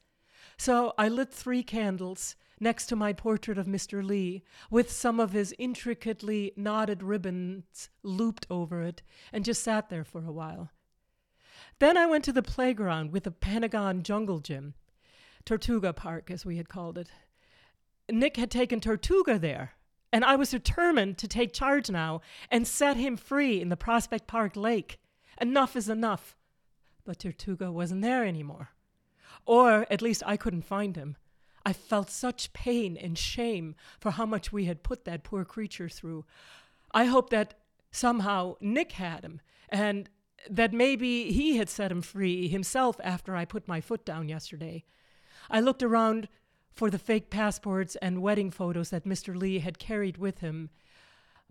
[0.57, 4.03] So I lit three candles next to my portrait of Mr.
[4.03, 10.03] Lee, with some of his intricately knotted ribbons looped over it, and just sat there
[10.03, 10.69] for a while.
[11.79, 14.73] Then I went to the playground with the Pentagon Jungle Gym,
[15.45, 17.09] Tortuga Park, as we had called it.
[18.11, 19.73] Nick had taken Tortuga there,
[20.11, 24.27] and I was determined to take charge now and set him free in the Prospect
[24.27, 24.99] Park Lake.
[25.39, 26.35] Enough is enough.
[27.05, 28.69] But Tortuga wasn't there anymore.
[29.45, 31.15] Or at least I couldn't find him.
[31.69, 35.87] I felt such pain and shame for how much we had put that poor creature
[35.87, 36.25] through.
[36.91, 37.59] I hoped that
[37.91, 40.09] somehow Nick had him, and
[40.49, 44.83] that maybe he had set him free himself after I put my foot down yesterday.
[45.47, 46.27] I looked around
[46.71, 49.35] for the fake passports and wedding photos that Mr.
[49.35, 50.71] Lee had carried with him.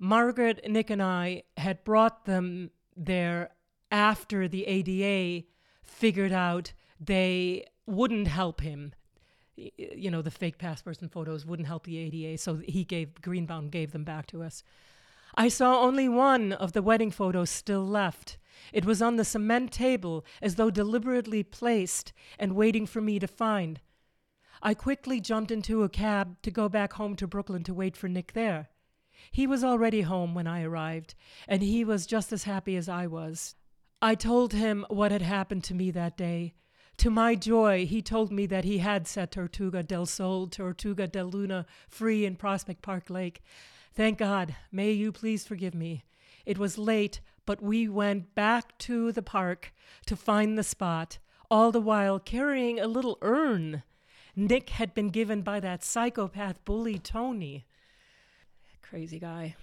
[0.01, 3.51] Margaret, Nick, and I had brought them there
[3.93, 5.47] after the ADA
[5.85, 8.95] figured out they wouldn't help him.
[9.77, 13.69] You know, the fake passports and photos wouldn't help the ADA, so he gave Greenbaum
[13.69, 14.63] gave them back to us.
[15.35, 18.39] I saw only one of the wedding photos still left.
[18.73, 23.27] It was on the cement table, as though deliberately placed and waiting for me to
[23.27, 23.81] find.
[24.63, 28.09] I quickly jumped into a cab to go back home to Brooklyn to wait for
[28.09, 28.71] Nick there.
[29.31, 31.15] He was already home when I arrived,
[31.47, 33.55] and he was just as happy as I was.
[34.01, 36.55] I told him what had happened to me that day.
[36.99, 41.27] To my joy, he told me that he had set Tortuga del Sol, Tortuga del
[41.27, 43.43] Luna free in Prospect Park Lake.
[43.95, 44.55] Thank God.
[44.73, 46.05] May you please forgive me.
[46.45, 49.73] It was late, but we went back to the park
[50.07, 51.19] to find the spot,
[51.51, 53.83] all the while carrying a little urn
[54.39, 57.67] Nick had been given by that psychopath bully Tony.
[58.83, 59.57] Crazy guy.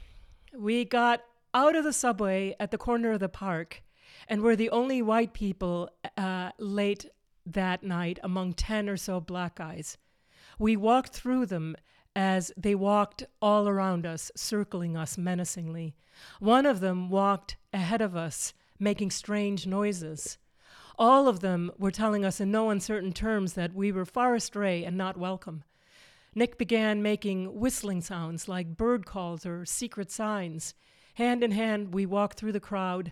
[0.53, 3.83] We got out of the subway at the corner of the park
[4.27, 7.05] and were the only white people uh, late
[7.45, 9.97] that night among 10 or so black guys.
[10.57, 11.75] We walked through them
[12.15, 15.95] as they walked all around us, circling us menacingly.
[16.39, 20.37] One of them walked ahead of us, making strange noises.
[20.97, 24.85] All of them were telling us in no uncertain terms that we were far astray
[24.85, 25.63] and not welcome.
[26.33, 30.73] Nick began making whistling sounds like bird calls or secret signs.
[31.15, 33.11] Hand in hand, we walked through the crowd,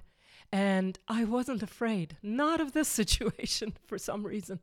[0.51, 4.59] and I wasn't afraid, not of this situation for some reason.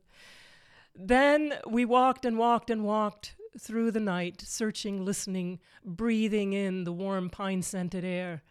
[0.95, 6.93] Then we walked and walked and walked through the night, searching, listening, breathing in the
[6.93, 8.43] warm pine scented air.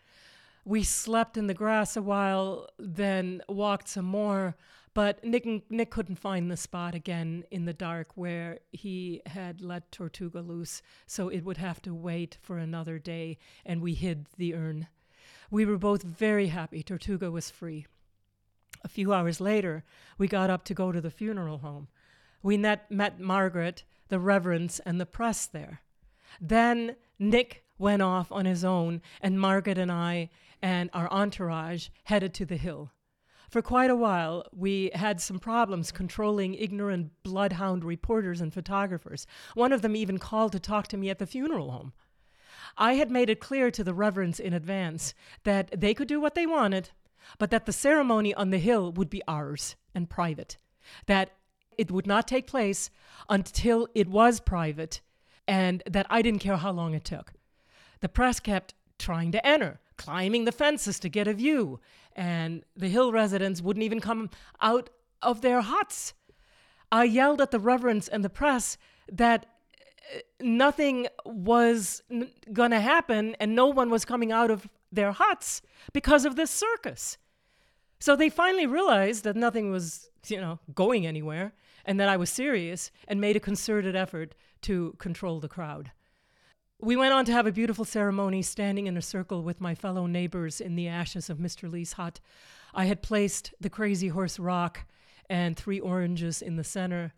[0.65, 4.57] We slept in the grass a while, then walked some more,
[4.93, 9.93] but Nick, Nick couldn't find the spot again in the dark where he had let
[9.93, 14.55] Tortuga loose, so it would have to wait for another day, and we hid the
[14.55, 14.89] urn.
[15.51, 17.87] We were both very happy Tortuga was free.
[18.85, 19.85] A few hours later,
[20.17, 21.89] we got up to go to the funeral home.
[22.43, 25.83] We met, met Margaret, the reverends, and the press there.
[26.41, 30.31] Then Nick went off on his own, and Margaret and I
[30.63, 32.93] and our entourage headed to the hill.
[33.51, 39.27] For quite a while, we had some problems controlling ignorant bloodhound reporters and photographers.
[39.55, 41.93] One of them even called to talk to me at the funeral home.
[42.77, 45.15] I had made it clear to the reverends in advance
[45.45, 46.91] that they could do what they wanted,
[47.39, 50.57] but that the ceremony on the hill would be ours and private,
[51.07, 51.33] that
[51.77, 52.91] it would not take place
[53.29, 55.01] until it was private,
[55.47, 57.33] and that I didn't care how long it took.
[58.01, 61.81] The press kept trying to enter, climbing the fences to get a view,
[62.15, 64.91] and the hill residents wouldn't even come out
[65.23, 66.15] of their huts.
[66.93, 68.77] I yelled at the reverends and the press
[69.11, 69.47] that
[70.41, 75.63] nothing was n- going to happen and no one was coming out of their huts
[75.93, 77.19] because of this circus.
[77.99, 81.53] So they finally realized that nothing was, you know, going anywhere
[81.85, 85.93] and that I was serious and made a concerted effort to control the crowd.
[86.81, 90.07] We went on to have a beautiful ceremony, standing in a circle with my fellow
[90.07, 91.71] neighbors in the ashes of Mr.
[91.71, 92.21] Lee's hut.
[92.73, 94.87] I had placed the Crazy Horse rock
[95.29, 97.13] and three oranges in the center.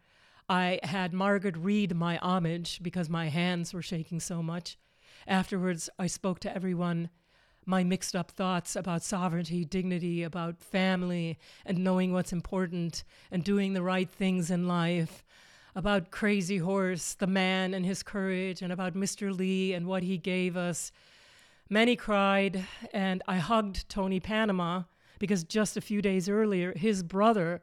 [0.53, 4.77] I had Margaret read my homage because my hands were shaking so much.
[5.27, 7.09] Afterwards, I spoke to everyone
[7.65, 13.73] my mixed up thoughts about sovereignty, dignity, about family, and knowing what's important and doing
[13.73, 15.25] the right things in life
[15.75, 19.35] about Crazy Horse, the man and his courage, and about Mr.
[19.35, 20.93] Lee and what he gave us.
[21.71, 24.83] Many cried, and I hugged Tony Panama
[25.19, 27.63] because just a few days earlier, his brother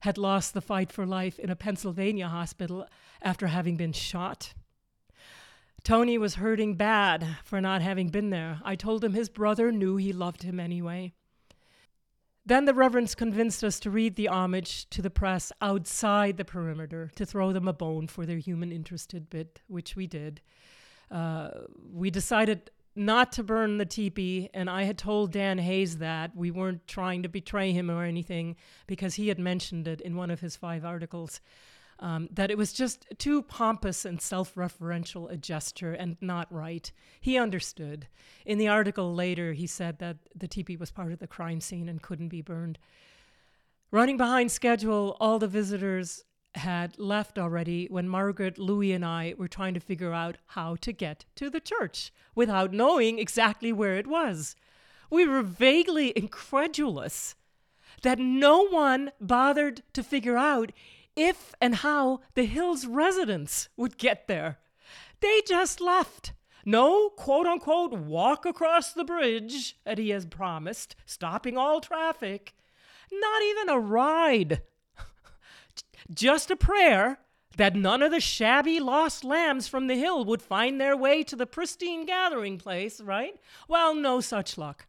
[0.00, 2.86] had lost the fight for life in a Pennsylvania hospital
[3.22, 4.54] after having been shot.
[5.82, 8.60] Tony was hurting bad for not having been there.
[8.64, 11.14] I told him his brother knew he loved him anyway.
[12.44, 17.10] Then the reverends convinced us to read the homage to the press outside the perimeter,
[17.16, 20.40] to throw them a bone for their human interested bit, which we did.
[21.10, 21.50] Uh,
[21.92, 26.50] we decided not to burn the teepee, and I had told Dan Hays that we
[26.50, 30.40] weren't trying to betray him or anything because he had mentioned it in one of
[30.40, 31.40] his five articles
[32.00, 36.90] um, that it was just too pompous and self referential a gesture and not right.
[37.20, 38.08] He understood.
[38.46, 41.88] In the article later, he said that the teepee was part of the crime scene
[41.88, 42.78] and couldn't be burned.
[43.90, 46.24] Running behind schedule, all the visitors
[46.54, 50.92] had left already when Margaret, Louis, and I were trying to figure out how to
[50.92, 54.56] get to the church without knowing exactly where it was.
[55.10, 57.34] We were vaguely incredulous
[58.02, 60.72] that no one bothered to figure out
[61.16, 64.58] if and how the Hills residents would get there.
[65.20, 66.32] They just left.
[66.64, 72.54] No quote unquote walk across the bridge that he has promised, stopping all traffic.
[73.12, 74.62] Not even a ride.
[76.12, 77.18] Just a prayer
[77.56, 81.36] that none of the shabby lost lambs from the hill would find their way to
[81.36, 83.34] the pristine gathering place, right?
[83.68, 84.86] Well, no such luck.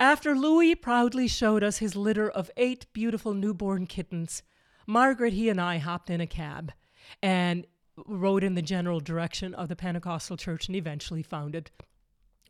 [0.00, 4.42] After Louis proudly showed us his litter of eight beautiful newborn kittens,
[4.86, 6.72] Margaret, he and I hopped in a cab
[7.22, 7.66] and
[8.06, 11.70] rode in the general direction of the Pentecostal church and eventually found it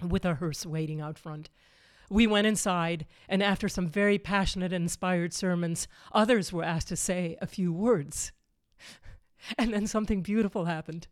[0.01, 1.51] with a hearse waiting out front.
[2.11, 6.97] We went inside, and after some very passionate and inspired sermons, others were asked to
[6.97, 8.33] say a few words.
[9.59, 11.09] and then something beautiful happened.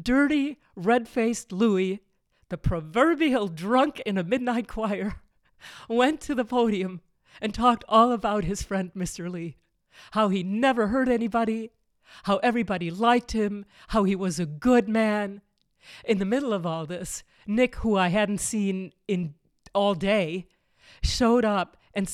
[0.00, 2.00] Dirty, red faced Louis,
[2.48, 5.20] the proverbial drunk in a midnight choir,
[5.88, 7.00] went to the podium
[7.40, 9.30] and talked all about his friend Mr.
[9.30, 9.56] Lee
[10.12, 11.70] how he never hurt anybody,
[12.24, 15.40] how everybody liked him, how he was a good man.
[16.04, 19.34] In the middle of all this, Nick, who I hadn't seen in
[19.74, 20.46] all day,
[21.02, 22.10] showed up and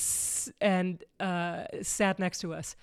[0.60, 2.76] and uh, sat next to us.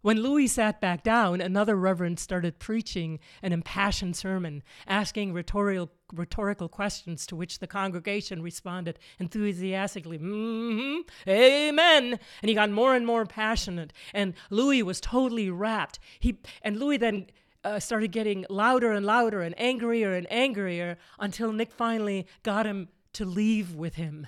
[0.00, 6.68] When Louis sat back down, another reverend started preaching an impassioned sermon, asking rhetorical, rhetorical
[6.68, 12.18] questions to which the congregation responded enthusiastically, mm-hmm, Amen.
[12.42, 15.98] And he got more and more passionate, and Louis was totally rapt.
[16.20, 17.26] He and Louis then
[17.64, 22.88] uh, started getting louder and louder and angrier and angrier until Nick finally got him
[23.14, 24.26] to leave with him.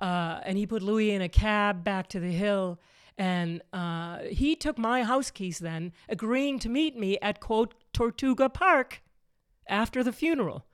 [0.00, 2.78] Uh, and he put Louis in a cab back to the hill
[3.16, 8.48] and uh, he took my house keys then, agreeing to meet me at, quote, Tortuga
[8.48, 9.02] Park
[9.68, 10.66] after the funeral.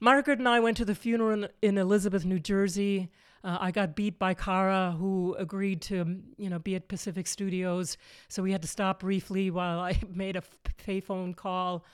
[0.00, 3.10] Margaret and I went to the funeral in Elizabeth, New Jersey.
[3.42, 7.96] Uh, I got beat by Cara, who agreed to, you know, be at Pacific Studios.
[8.28, 10.42] So we had to stop briefly while I made a
[10.86, 11.84] payphone call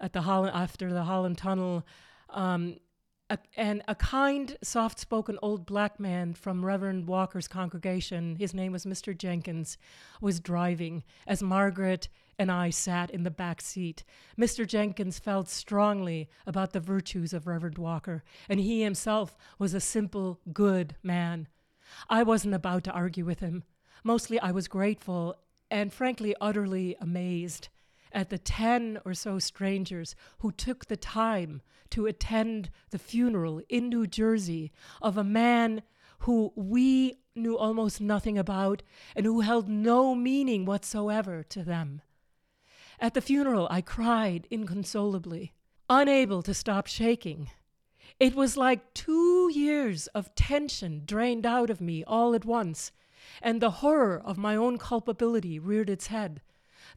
[0.00, 1.86] at the Holland after the Holland Tunnel.
[2.30, 2.76] Um,
[3.30, 8.72] a, and a kind, soft spoken old black man from Reverend Walker's congregation, his name
[8.72, 9.16] was Mr.
[9.16, 9.78] Jenkins,
[10.20, 12.08] was driving as Margaret
[12.38, 14.02] and I sat in the back seat.
[14.38, 14.66] Mr.
[14.66, 20.40] Jenkins felt strongly about the virtues of Reverend Walker, and he himself was a simple,
[20.52, 21.48] good man.
[22.08, 23.64] I wasn't about to argue with him.
[24.02, 25.36] Mostly I was grateful
[25.70, 27.68] and frankly utterly amazed
[28.12, 33.88] at the 10 or so strangers who took the time to attend the funeral in
[33.88, 35.82] New Jersey of a man
[36.20, 38.82] who we knew almost nothing about
[39.16, 42.02] and who held no meaning whatsoever to them.
[42.98, 45.54] At the funeral, I cried inconsolably,
[45.88, 47.50] unable to stop shaking.
[48.18, 52.92] It was like two years of tension drained out of me all at once,
[53.40, 56.42] and the horror of my own culpability reared its head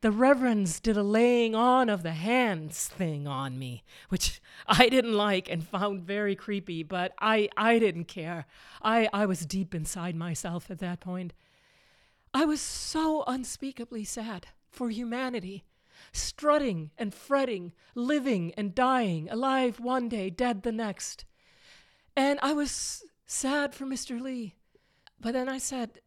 [0.01, 5.13] the reverends did a laying on of the hands thing on me, which I didn't
[5.13, 8.45] like and found very creepy, but I, I didn't care.
[8.81, 11.33] I, I was deep inside myself at that point.
[12.33, 15.65] I was so unspeakably sad for humanity,
[16.11, 21.25] strutting and fretting, living and dying, alive one day, dead the next.
[22.15, 24.19] And I was sad for Mr.
[24.19, 24.55] Lee.
[25.19, 26.01] But then I said,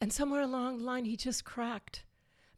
[0.00, 2.05] and somewhere along the line, he just cracked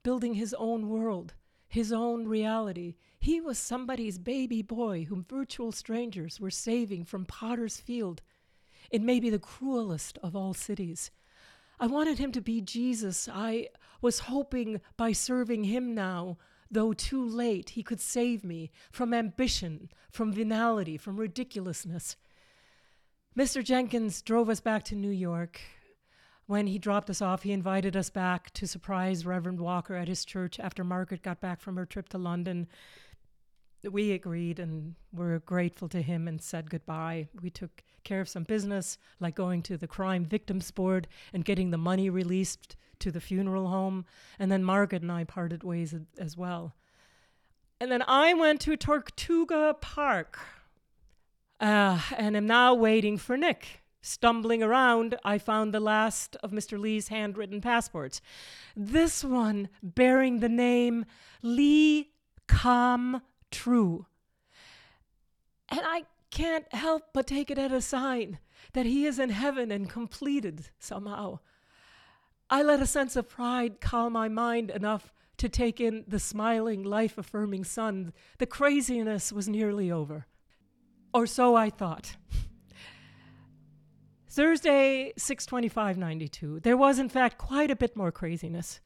[0.08, 1.34] building his own world,
[1.68, 2.94] his own reality.
[3.20, 8.22] He was somebody's baby boy whom virtual strangers were saving from Potter's Field.
[8.90, 11.10] It may be the cruelest of all cities.
[11.78, 13.28] I wanted him to be Jesus.
[13.30, 13.68] I
[14.00, 16.38] was hoping by serving him now,
[16.70, 22.16] though too late, he could save me from ambition, from venality, from ridiculousness.
[23.36, 23.62] Mr.
[23.62, 25.60] Jenkins drove us back to New York
[26.48, 30.24] when he dropped us off, he invited us back to surprise Reverend Walker at his
[30.24, 32.66] church after Margaret got back from her trip to London.
[33.84, 37.28] We agreed and were grateful to him and said goodbye.
[37.42, 41.70] We took care of some business, like going to the Crime Victims Board and getting
[41.70, 44.06] the money released to the funeral home.
[44.38, 46.74] And then Margaret and I parted ways as well.
[47.78, 50.38] And then I went to Tortuga Park
[51.60, 56.78] uh, and am now waiting for Nick Stumbling around, I found the last of Mr.
[56.78, 58.20] Lee's handwritten passports.
[58.76, 61.04] This one bearing the name
[61.42, 62.10] Lee
[62.46, 64.06] Com True.
[65.68, 68.38] And I can't help but take it as a sign
[68.72, 71.40] that he is in heaven and completed somehow.
[72.50, 76.82] I let a sense of pride calm my mind enough to take in the smiling,
[76.82, 78.12] life affirming sun.
[78.38, 80.26] The craziness was nearly over.
[81.12, 82.16] Or so I thought.
[84.30, 86.60] Thursday, 62592.
[86.60, 88.80] There was, in fact, quite a bit more craziness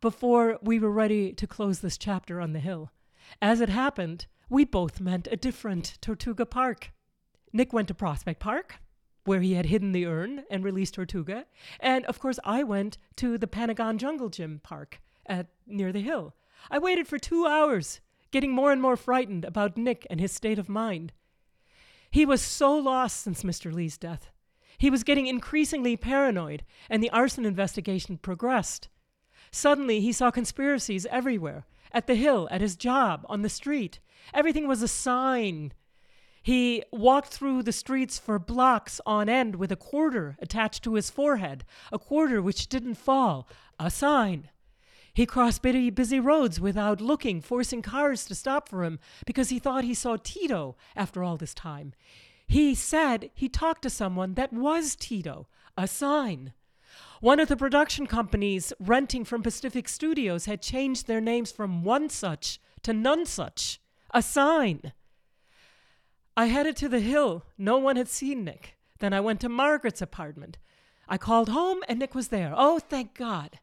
[0.00, 2.90] before we were ready to close this chapter on the hill.
[3.42, 6.92] As it happened, we both meant a different Tortuga Park.
[7.52, 8.76] Nick went to Prospect Park,
[9.24, 11.44] where he had hidden the urn and released Tortuga,
[11.78, 16.34] and of course I went to the Pentagon Jungle Gym Park at near the hill.
[16.70, 20.58] I waited for two hours, getting more and more frightened about Nick and his state
[20.58, 21.12] of mind.
[22.10, 23.70] He was so lost since Mr.
[23.70, 24.30] Lee's death.
[24.78, 28.88] He was getting increasingly paranoid, and the arson investigation progressed.
[29.50, 34.00] Suddenly, he saw conspiracies everywhere at the hill, at his job, on the street.
[34.34, 35.72] Everything was a sign.
[36.42, 41.10] He walked through the streets for blocks on end with a quarter attached to his
[41.10, 43.48] forehead, a quarter which didn't fall,
[43.80, 44.50] a sign.
[45.14, 49.58] He crossed busy, busy roads without looking, forcing cars to stop for him because he
[49.58, 51.94] thought he saw Tito after all this time.
[52.46, 56.52] He said he talked to someone that was Tito, a sign.
[57.20, 62.08] One of the production companies renting from Pacific Studios had changed their names from One
[62.08, 63.80] Such to None Such,
[64.12, 64.92] a sign.
[66.36, 67.44] I headed to the hill.
[67.56, 68.76] No one had seen Nick.
[68.98, 70.58] Then I went to Margaret's apartment.
[71.08, 72.52] I called home and Nick was there.
[72.56, 73.58] Oh, thank God.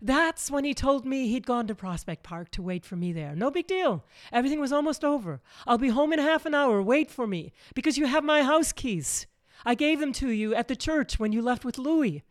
[0.00, 3.34] That's when he told me he'd gone to Prospect Park to wait for me there.
[3.34, 4.04] No big deal.
[4.32, 5.40] Everything was almost over.
[5.66, 6.82] I'll be home in half an hour.
[6.82, 9.26] Wait for me, because you have my house keys.
[9.64, 12.22] I gave them to you at the church when you left with Louis.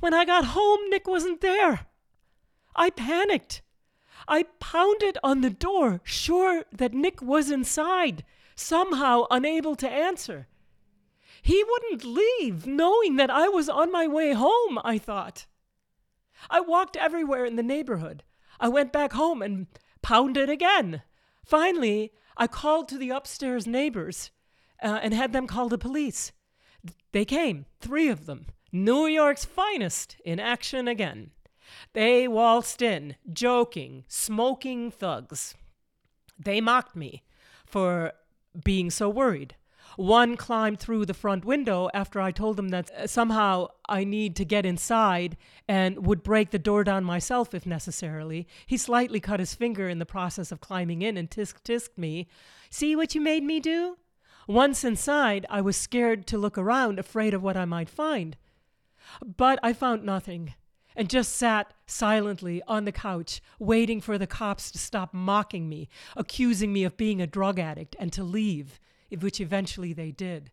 [0.00, 1.86] When I got home, Nick wasn't there.
[2.74, 3.62] I panicked.
[4.28, 10.48] I pounded on the door, sure that Nick was inside, somehow unable to answer.
[11.40, 15.46] He wouldn't leave, knowing that I was on my way home, I thought.
[16.50, 18.22] I walked everywhere in the neighborhood.
[18.60, 19.66] I went back home and
[20.02, 21.02] pounded again.
[21.44, 24.30] Finally, I called to the upstairs neighbors
[24.82, 26.32] uh, and had them call the police.
[27.12, 31.30] They came, three of them, New York's finest, in action again.
[31.92, 35.54] They waltzed in, joking, smoking thugs.
[36.38, 37.22] They mocked me
[37.64, 38.12] for
[38.64, 39.56] being so worried.
[39.96, 44.36] One climbed through the front window after I told him that uh, somehow I need
[44.36, 48.46] to get inside and would break the door down myself if necessarily.
[48.66, 52.28] He slightly cut his finger in the process of climbing in and tisk tisked me.
[52.68, 53.96] See what you made me do?
[54.46, 58.36] Once inside, I was scared to look around, afraid of what I might find.
[59.24, 60.54] But I found nothing
[60.94, 65.88] and just sat silently on the couch, waiting for the cops to stop mocking me,
[66.16, 68.78] accusing me of being a drug addict, and to leave
[69.10, 70.50] which eventually they did.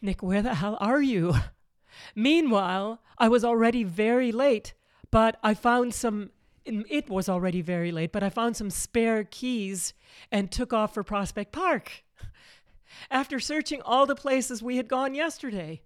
[0.00, 1.34] Nick, where the hell are you?
[2.14, 4.74] Meanwhile, I was already very late,
[5.10, 6.30] but I found some.
[6.64, 9.94] It was already very late, but I found some spare keys
[10.30, 12.04] and took off for Prospect Park.
[13.10, 15.82] After searching all the places we had gone yesterday,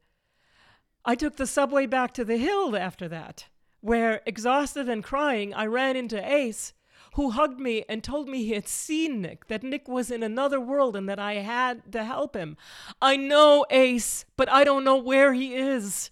[1.05, 3.47] I took the subway back to the hill after that,
[3.81, 6.73] where, exhausted and crying, I ran into Ace,
[7.17, 10.61] who hugged me and told me he had seen Nick, that Nick was in another
[10.61, 12.59] world and that I had to help him.
[13.01, 16.11] I know Ace, but I don't know where he is.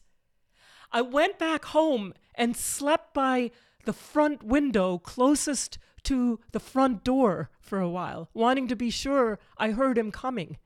[0.90, 3.50] I went back home and slept by
[3.84, 9.38] the front window closest to the front door for a while, wanting to be sure
[9.58, 10.56] I heard him coming.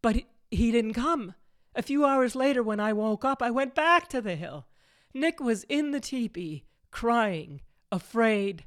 [0.00, 1.34] But he didn't come.
[1.74, 4.66] A few hours later, when I woke up, I went back to the hill.
[5.12, 8.64] Nick was in the teepee, crying, afraid,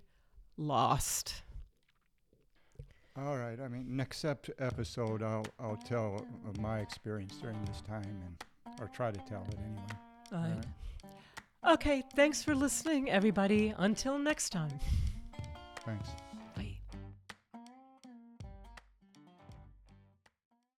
[0.57, 1.41] lost.
[3.17, 3.59] All right.
[3.61, 8.43] I mean, next ep- episode, I'll I'll tell of my experience during this time, and
[8.81, 9.81] or try to tell it anyway.
[10.33, 11.73] All right.
[11.73, 12.03] Okay.
[12.15, 13.73] Thanks for listening, everybody.
[13.77, 14.79] Until next time.
[15.85, 16.09] Thanks.